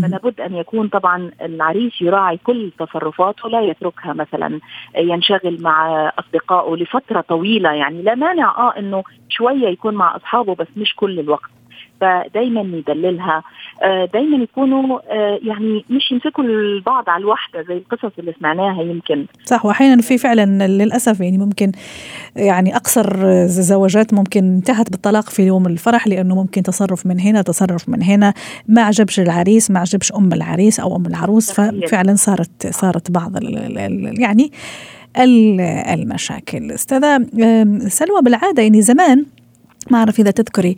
فلا 0.02 0.18
بد 0.18 0.40
أن 0.40 0.54
يكون 0.54 0.88
طبعا 0.88 1.30
العريس 1.42 2.02
يراعي 2.02 2.36
كل 2.36 2.72
تصرفاته 2.78 3.48
لا 3.48 3.60
يتركها 3.60 4.12
مثلا 4.12 4.60
ينشغل 4.96 5.58
مع 5.62 6.08
أصدقائه 6.18 6.76
لفترة 6.76 7.20
طويلة 7.20 7.72
يعني. 7.72 8.02
لا 8.02 8.14
مانع 8.14 8.58
آه 8.58 8.78
إنه 8.78 9.02
شوية 9.28 9.68
يكون 9.68 9.94
مع 9.94 10.16
أصحابه 10.16 10.54
بس 10.54 10.66
مش 10.76 10.94
كل 10.96 11.20
الوقت. 11.20 11.50
فدايما 12.02 12.60
يدللها. 12.60 13.42
دايما 14.12 14.36
يكونوا 14.36 15.00
يعني 15.48 15.84
مش 15.90 16.12
يمسكوا 16.12 16.44
البعض 16.44 17.08
على 17.08 17.20
الواحده 17.20 17.62
زي 17.62 17.74
القصص 17.74 18.12
اللي 18.18 18.34
سمعناها 18.40 18.82
يمكن. 18.82 19.26
صح 19.44 19.66
واحيانا 19.66 20.02
في 20.02 20.18
فعلا 20.18 20.66
للأسف 20.66 21.20
يعني 21.20 21.38
ممكن 21.38 21.72
يعني 22.36 22.76
أقصر 22.76 23.26
زواجات 23.46 24.14
ممكن 24.14 24.44
انتهت 24.44 24.90
بالطلاق 24.90 25.30
في 25.30 25.42
يوم 25.42 25.66
الفرح 25.66 26.08
لأنه 26.08 26.34
ممكن 26.34 26.62
تصرف 26.62 27.06
من 27.06 27.20
هنا 27.20 27.42
تصرف 27.42 27.88
من 27.88 28.02
هنا. 28.02 28.34
ما 28.68 28.82
عجبش 28.82 29.20
العريس 29.20 29.70
ما 29.70 29.80
عجبش 29.80 30.12
أم 30.12 30.32
العريس 30.32 30.80
أو 30.80 30.96
أم 30.96 31.06
العروس 31.06 31.52
ففعلا 31.52 32.14
صارت 32.14 32.66
صارت 32.66 33.10
بعض 33.10 33.32
يعني 34.18 34.52
المشاكل. 35.92 36.72
أستاذة 36.72 37.26
سلوى 37.88 38.22
بالعادة 38.22 38.62
يعني 38.62 38.82
زمان 38.82 39.26
ما 39.90 39.98
أعرف 39.98 40.20
إذا 40.20 40.30
تذكري. 40.30 40.76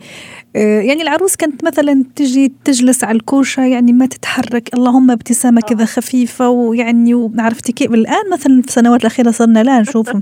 يعني 0.55 1.01
العروس 1.01 1.35
كانت 1.35 1.65
مثلا 1.65 2.03
تجي 2.15 2.53
تجلس 2.63 3.03
على 3.03 3.15
الكوشة 3.15 3.65
يعني 3.65 3.93
ما 3.93 4.05
تتحرك 4.05 4.73
اللهم 4.73 5.11
ابتسامة 5.11 5.61
كذا 5.61 5.85
خفيفة 5.85 6.49
ويعني 6.49 7.31
عرفتي 7.39 7.71
كيف؟ 7.71 7.93
الآن 7.93 8.29
مثلا 8.33 8.61
في 8.61 8.67
السنوات 8.67 9.01
الأخيرة 9.01 9.31
صرنا 9.31 9.63
لا 9.63 9.81
نشوف 9.81 10.09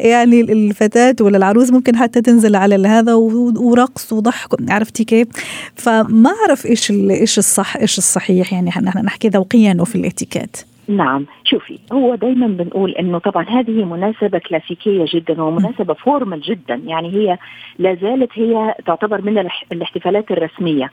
يعني 0.00 0.40
الفتاة 0.40 1.16
ولا 1.20 1.36
العروس 1.36 1.70
ممكن 1.70 1.96
حتى 1.96 2.20
تنزل 2.20 2.56
على 2.56 2.88
هذا 2.88 3.14
ورقص 3.14 4.12
وضحك 4.12 4.70
عرفتي 4.70 5.04
كيف؟ 5.04 5.28
فما 5.74 6.30
أعرف 6.30 6.66
إيش 6.66 6.90
إيش 6.90 7.38
الصح 7.38 7.76
إيش 7.76 7.98
الصحيح 7.98 8.52
يعني 8.52 8.70
نحكي 9.02 9.28
ذوقيا 9.28 9.76
وفي 9.80 9.94
الاتيكيت. 9.94 10.56
نعم. 10.88 11.26
شوفي 11.46 11.78
هو 11.92 12.14
دايما 12.14 12.46
بنقول 12.46 12.90
إنه 12.90 13.18
طبعا 13.18 13.44
هذه 13.48 13.84
مناسبة 13.84 14.38
كلاسيكية 14.38 15.04
جدا 15.08 15.42
ومناسبة 15.42 15.94
formal 15.94 16.40
جدا 16.40 16.74
يعني 16.86 17.08
هي 17.14 17.38
لا 17.78 17.94
زالت 17.94 18.30
هي 18.34 18.74
تعتبر 18.86 19.22
من 19.22 19.50
الاحتفالات 19.72 20.30
الرسمية. 20.30 20.90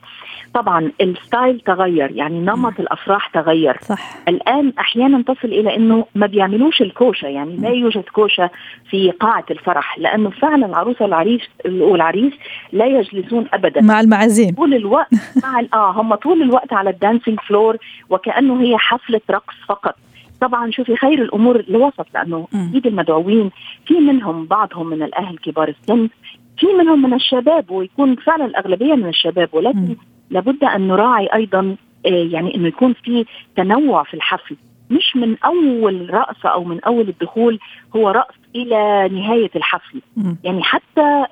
طبعا 0.54 0.92
ال 1.02 1.12
style 1.12 1.60
تغير 1.60 2.12
يعني 2.12 2.40
نمط 2.40 2.80
الأفراح 2.80 3.28
تغير. 3.28 3.78
صح. 3.82 4.16
الآن 4.28 4.74
أحيانا 4.80 5.22
تصل 5.22 5.48
إلى 5.48 5.76
إنه 5.76 6.06
ما 6.16 6.28
بيعملوش 6.28 6.82
الكوشة 6.82 7.28
يعني 7.28 7.58
لا 7.58 7.70
يوجد 7.70 8.04
كوشة 8.04 8.50
في 8.90 9.12
قاعة 9.12 9.46
الفرح 9.52 10.00
لأنه 10.00 10.30
فعلا 10.30 10.66
العروسة 10.66 11.04
والعريس 11.06 11.42
والعريس 11.66 12.34
لا 12.72 12.86
يجلسون 12.86 13.48
ابدا. 13.54 13.82
مع 13.82 14.00
المعازيم. 14.02 14.56
طول 14.56 14.74
الوقت 14.74 15.14
مع 15.44 15.64
آه 15.74 15.92
هم 15.92 16.16
طول 16.16 16.42
الوقت 16.42 16.74
على 16.74 16.90
ال 16.90 16.96
dancing 16.96 17.40
floor 17.40 17.78
وكأنه 18.10 18.62
هي 18.62 18.78
حفلة 18.78 19.22
رقص 19.32 19.56
فقط. 19.68 19.96
طبعا 20.44 20.72
شوفي 20.72 20.96
خير 20.96 21.22
الأمور 21.22 21.60
الوسط 21.60 22.08
لأنه 22.14 22.48
أكيد 22.54 22.88
المدعوين 22.88 23.52
في 23.86 23.94
منهم 23.94 24.46
بعضهم 24.46 24.88
من 24.88 25.04
الأهل 25.04 25.38
كبار 25.38 25.68
السن 25.68 26.10
في 26.58 26.68
منهم 26.80 27.02
من 27.02 27.14
الشباب 27.14 27.72
ويكون 27.72 28.16
فعلا 28.16 28.46
الأغلبية 28.46 28.94
من 28.96 29.08
الشباب 29.08 29.50
ولكن 29.54 29.80
م. 29.80 29.96
لابد 30.30 30.64
أن 30.64 30.88
نراعي 30.88 31.28
أيضا 31.34 31.76
يعني 32.06 32.56
إنه 32.56 32.68
يكون 32.68 32.94
في 32.94 33.26
تنوع 33.56 34.04
في 34.04 34.14
الحفل 34.14 34.56
مش 34.90 35.16
من 35.16 35.38
أول 35.46 36.14
رقصه 36.14 36.50
أو 36.50 36.64
من 36.64 36.80
أول 36.84 37.10
الدخول 37.10 37.60
هو 37.96 38.10
رقص 38.10 38.36
إلى 38.56 39.10
نهاية 39.12 39.52
الحفل 39.56 40.02
م. 40.18 40.36
يعني 40.44 40.64
حتى 40.64 41.26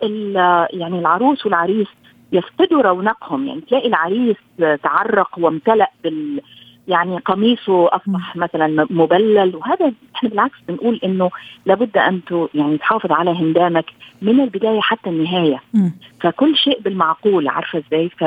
يعني 0.74 1.00
العروس 1.00 1.45
والعريس 1.45 1.88
يفقدوا 2.32 2.82
رونقهم 2.82 3.47
يعني 3.47 3.62
تلاقي 3.62 3.88
العريس 3.88 4.38
تعرق 4.84 5.39
وامتلأ 5.39 5.91
بال 6.04 6.41
يعني 6.88 7.17
قميصه 7.17 7.88
اصبح 7.96 8.36
مثلا 8.36 8.88
مبلل 8.89 9.56
وهذا 9.56 9.94
إحنا 10.15 10.30
بالعكس 10.30 10.58
بنقول 10.67 11.00
إنه 11.04 11.30
لابد 11.65 11.98
أن 11.98 12.22
يعني 12.54 12.78
تحافظ 12.78 13.12
على 13.12 13.32
هندامك 13.32 13.86
من 14.22 14.39
البداية 14.39 14.80
حتى 14.82 15.10
النهاية. 15.10 15.62
فكل 16.22 16.56
شيء 16.56 16.82
بالمعقول 16.82 17.48
عارفة 17.48 17.84
إزاي؟ 17.88 18.10
ف 18.10 18.22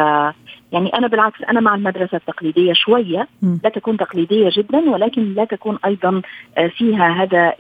يعني 0.73 0.89
أنا 0.99 1.07
بالعكس 1.07 1.43
أنا 1.43 1.61
مع 1.61 1.75
المدرسة 1.75 2.17
التقليدية 2.17 2.73
شوية. 2.73 3.29
لا 3.65 3.71
تكون 3.71 3.97
تقليدية 3.97 4.51
جدا 4.57 4.79
ولكن 4.91 5.35
لا 5.35 5.45
تكون 5.45 5.79
أيضا 5.85 6.23
فيها 6.77 7.23
هذا 7.23 7.55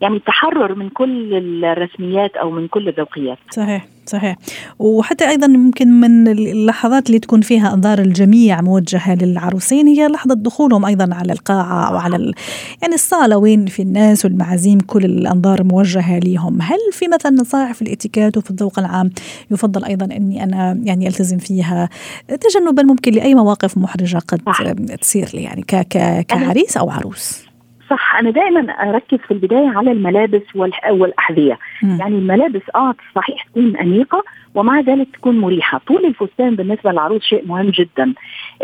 يعني 0.00 0.16
التحرر 0.16 0.74
من 0.74 0.88
كل 0.88 1.34
الرسميات 1.64 2.36
أو 2.36 2.50
من 2.50 2.68
كل 2.68 2.88
الذوقيات. 2.88 3.38
صحيح. 3.50 3.84
صحيح. 4.06 4.36
وحتى 4.78 5.28
أيضا 5.28 5.46
ممكن 5.46 6.00
من 6.00 6.28
اللحظات 6.28 7.06
اللي 7.06 7.18
تكون 7.18 7.40
فيها 7.40 7.74
أنظار 7.74 7.98
الجميع 7.98 8.60
موجهة 8.60 9.14
للعروسين 9.14 9.86
هي 9.86 10.08
لحظة 10.08 10.34
دخولهم 10.34 10.84
أيضا 10.84 11.14
على 11.14 11.32
القاعة 11.32 11.88
أو 11.88 11.96
على 11.96 12.16
ال... 12.16 12.34
يعني 12.82 12.94
الصالة 12.94 13.36
وين 13.36 13.66
في 13.66 13.82
الناس 13.82 14.24
والمعازيم 14.24 14.80
كل 14.80 15.04
الأنظار 15.04 15.64
موجهة 15.64 16.18
ليهم. 16.18 16.62
هل 16.62 16.78
في 16.92 17.08
مثلا 17.08 17.32
نصائح 17.32 17.72
في 17.72 17.82
الاتيكيت 17.82 18.36
وفي 18.36 18.50
الذوق 18.50 18.78
العام 18.78 19.10
يفضل 19.50 19.84
أيضا 19.84 20.16
إني 20.16 20.42
أنا 20.42 20.80
يعني 20.84 21.08
ألتزم 21.08 21.38
فيها؟ 21.38 21.88
تجنبا 22.28 22.82
ممكن 22.82 23.12
لأي 23.12 23.34
مواقف 23.34 23.78
محرجة 23.78 24.18
قد 24.18 24.40
صح. 24.46 24.72
تصير 25.00 25.30
لي 25.34 25.42
يعني 25.42 25.62
ك... 25.62 25.76
ك... 25.76 26.26
كعريس 26.26 26.76
أو 26.76 26.90
عروس. 26.90 27.51
صح 27.92 28.16
أنا 28.16 28.30
دائما 28.30 28.60
أركز 28.72 29.18
في 29.18 29.30
البداية 29.30 29.68
على 29.68 29.92
الملابس 29.92 30.42
والأحذية. 30.90 31.58
م. 31.82 31.96
يعني 32.00 32.18
الملابس 32.18 32.62
آه 32.74 32.94
صحيح 33.14 33.42
تكون 33.42 33.76
أنيقة 33.76 34.24
ومع 34.54 34.80
ذلك 34.80 35.08
تكون 35.14 35.38
مريحة. 35.38 35.80
طول 35.86 36.04
الفستان 36.04 36.56
بالنسبة 36.56 36.92
للعروس 36.92 37.22
شيء 37.22 37.46
مهم 37.46 37.70
جدا. 37.70 38.14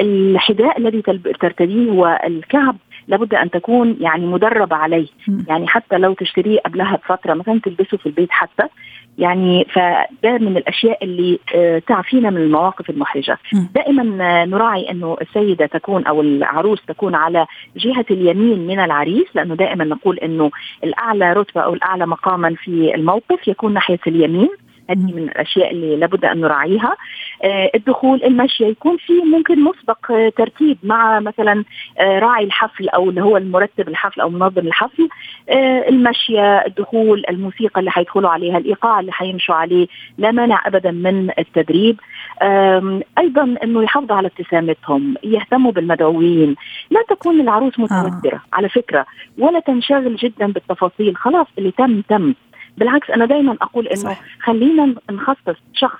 الحذاء 0.00 0.78
الذي 0.78 1.02
ترتديه 1.40 1.90
والكعب 1.90 2.76
لابد 3.08 3.34
أن 3.34 3.50
تكون 3.50 3.96
يعني 4.00 4.26
مدربة 4.26 4.76
عليه. 4.76 5.06
م. 5.28 5.38
يعني 5.48 5.66
حتى 5.68 5.98
لو 5.98 6.14
تشتريه 6.14 6.58
قبلها 6.60 6.96
بفترة 6.96 7.34
مثلا 7.34 7.60
تلبسه 7.64 7.96
في 7.96 8.06
البيت 8.06 8.30
حتى. 8.30 8.62
يعني 9.18 9.64
فده 9.72 10.38
من 10.38 10.56
الأشياء 10.56 11.04
اللي 11.04 11.38
تعفينا 11.86 12.30
من 12.30 12.36
المواقف 12.36 12.90
المحرجة. 12.90 13.38
دائما 13.74 14.02
نراعي 14.44 14.90
أنه 14.90 15.16
السيدة 15.20 15.66
تكون 15.66 16.06
أو 16.06 16.20
العروس 16.20 16.82
تكون 16.86 17.14
على 17.14 17.46
جهة 17.76 18.04
اليمين 18.10 18.66
من 18.66 18.80
العريس 18.80 19.26
لأنه 19.34 19.54
دائما 19.54 19.84
نقول 19.84 20.18
أنه 20.18 20.50
الأعلى 20.84 21.32
رتبة 21.32 21.60
أو 21.60 21.74
الأعلى 21.74 22.06
مقاما 22.06 22.54
في 22.54 22.94
الموقف 22.94 23.48
يكون 23.48 23.74
ناحية 23.74 23.98
اليمين 24.06 24.48
هذه 24.90 25.12
من 25.12 25.22
الأشياء 25.22 25.70
اللي 25.70 25.96
لابد 25.96 26.24
أن 26.24 26.40
نراعيها. 26.40 26.96
آه 27.44 27.70
الدخول 27.74 28.24
المشي 28.24 28.64
يكون 28.64 28.96
في 28.96 29.12
ممكن 29.12 29.64
مسبق 29.64 30.12
آه 30.12 30.28
ترتيب 30.36 30.78
مع 30.82 31.20
مثلا 31.20 31.64
آه 31.98 32.18
راعي 32.18 32.44
الحفل 32.44 32.88
أو 32.88 33.10
اللي 33.10 33.22
هو 33.22 33.36
المرتب 33.36 33.88
الحفل 33.88 34.20
أو 34.20 34.30
منظم 34.30 34.66
الحفل. 34.66 35.08
المشيه 35.88 36.66
الدخول 36.66 37.24
الموسيقى 37.28 37.80
اللي 37.80 37.90
حيدخلوا 37.90 38.30
عليها 38.30 38.58
الإيقاع 38.58 39.00
اللي 39.00 39.12
حيمشوا 39.12 39.54
عليه 39.54 39.86
لا 40.18 40.30
مانع 40.30 40.62
ابدا 40.66 40.90
من 40.90 41.30
التدريب. 41.38 42.00
أيضا 43.18 43.54
إنه 43.64 43.82
يحافظوا 43.82 44.16
على 44.16 44.28
ابتسامتهم 44.28 45.14
يهتموا 45.24 45.72
بالمدعوين. 45.72 46.56
لا 46.90 47.02
تكون 47.08 47.40
العروس 47.40 47.78
متوترة 47.78 48.36
آه. 48.36 48.42
على 48.52 48.68
فكرة 48.68 49.06
ولا 49.38 49.60
تنشغل 49.60 50.16
جدا 50.16 50.46
بالتفاصيل 50.46 51.16
خلاص 51.16 51.46
اللي 51.58 51.70
تم 51.70 52.00
تم. 52.00 52.34
بالعكس 52.78 53.10
أنا 53.10 53.24
دائما 53.26 53.56
أقول 53.62 53.86
إنه 53.86 54.16
خلينا 54.42 54.94
نخصص 55.10 55.56
شخص 55.74 55.98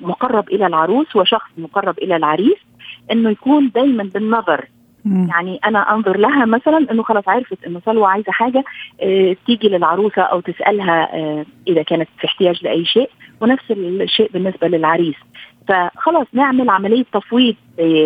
مقرب 0.00 0.48
إلى 0.48 0.66
العروس 0.66 1.16
وشخص 1.16 1.50
مقرب 1.58 1.98
إلى 1.98 2.16
العريس 2.16 2.58
إنه 3.12 3.30
يكون 3.30 3.70
دائما 3.74 4.02
بالنظر. 4.14 4.64
يعني 5.28 5.60
أنا 5.64 5.94
أنظر 5.94 6.16
لها 6.16 6.44
مثلا 6.44 6.86
إنه 6.90 7.02
خلاص 7.02 7.28
عرفت 7.28 7.64
إنه 7.66 7.80
سلوى 7.86 8.06
عايزة 8.06 8.32
حاجة 8.32 8.64
آه 9.00 9.36
تيجي 9.46 9.68
للعروسة 9.68 10.22
أو 10.22 10.40
تسألها 10.40 11.14
آه 11.14 11.46
إذا 11.68 11.82
كانت 11.82 12.08
في 12.18 12.26
احتياج 12.26 12.64
لأي 12.64 12.84
شيء 12.84 13.10
ونفس 13.40 13.64
الشيء 13.70 14.30
بالنسبة 14.32 14.68
للعريس. 14.68 15.14
فخلاص 15.68 16.26
نعمل 16.32 16.70
عملية 16.70 17.04
تفويض 17.12 17.54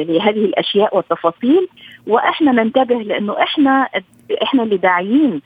لهذه 0.09 0.45
الأشياء 0.45 0.97
والتفاصيل 0.97 1.69
وإحنا 2.07 2.53
ننتبه 2.53 2.95
لإنه 3.03 3.43
إحنا 3.43 3.89
إحنا 4.43 4.63
اللي 4.63 4.77
داعيين 4.77 5.43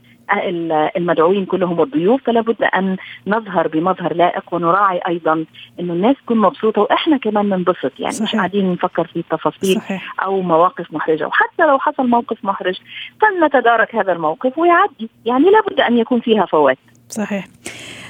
المدعوين 0.97 1.45
كلهم 1.47 1.83
الضيوف 1.83 2.23
فلا 2.25 2.41
بد 2.41 2.63
أن 2.63 2.97
نظهر 3.27 3.69
بمظهر 3.69 4.15
لائق 4.15 4.55
ونراعي 4.55 5.01
أيضا 5.09 5.45
إنه 5.81 5.93
الناس 5.93 6.17
تكون 6.25 6.39
مبسوطة 6.39 6.81
وإحنا 6.83 7.17
كمان 7.17 7.49
ننبسط. 7.49 7.93
يعني 7.99 8.13
صحيح. 8.13 8.29
مش 8.29 8.37
قاعدين 8.37 8.73
نفكر 8.73 9.07
في 9.07 9.19
التفاصيل 9.19 9.77
صحيح. 9.77 10.15
أو 10.25 10.41
مواقف 10.41 10.93
محرجة. 10.93 11.27
وحتى 11.27 11.63
لو 11.63 11.79
حصل 11.79 12.07
موقف 12.09 12.45
محرج 12.45 12.75
فلنتدارك 13.21 13.95
هذا 13.95 14.13
الموقف 14.13 14.59
ويعدي. 14.59 15.11
يعني 15.25 15.45
لا 15.45 15.61
بد 15.71 15.81
أن 15.81 15.99
يكون 15.99 16.21
فيها 16.21 16.47
فوات. 16.47 16.79
صحيح. 17.09 17.47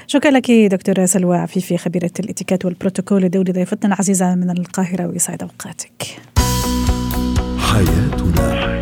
شكرا 0.07 0.31
لك 0.31 0.51
دكتورة 0.51 1.05
سلوى 1.05 1.37
عفيفي 1.37 1.77
خبيرة 1.77 2.11
الإتيكيت 2.19 2.65
والبروتوكول 2.65 3.23
الدولي 3.23 3.51
ضيفتنا 3.51 3.93
العزيزة 3.93 4.35
من 4.35 4.49
القاهرة 4.49 5.07
ويسعد 5.07 5.41
أوقاتك. 5.41 6.03
حياتنا. 7.59 8.74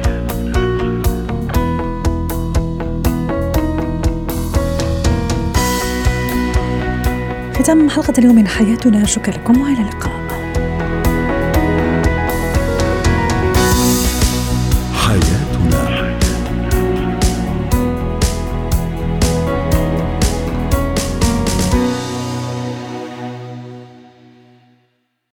ختام 7.54 7.90
حلقة 7.90 8.14
اليوم 8.18 8.36
من 8.36 8.48
حياتنا. 8.48 9.06
شكرا 9.06 9.34
لكم 9.34 9.62
وإلى 9.62 9.82
اللقاء. 9.82 10.23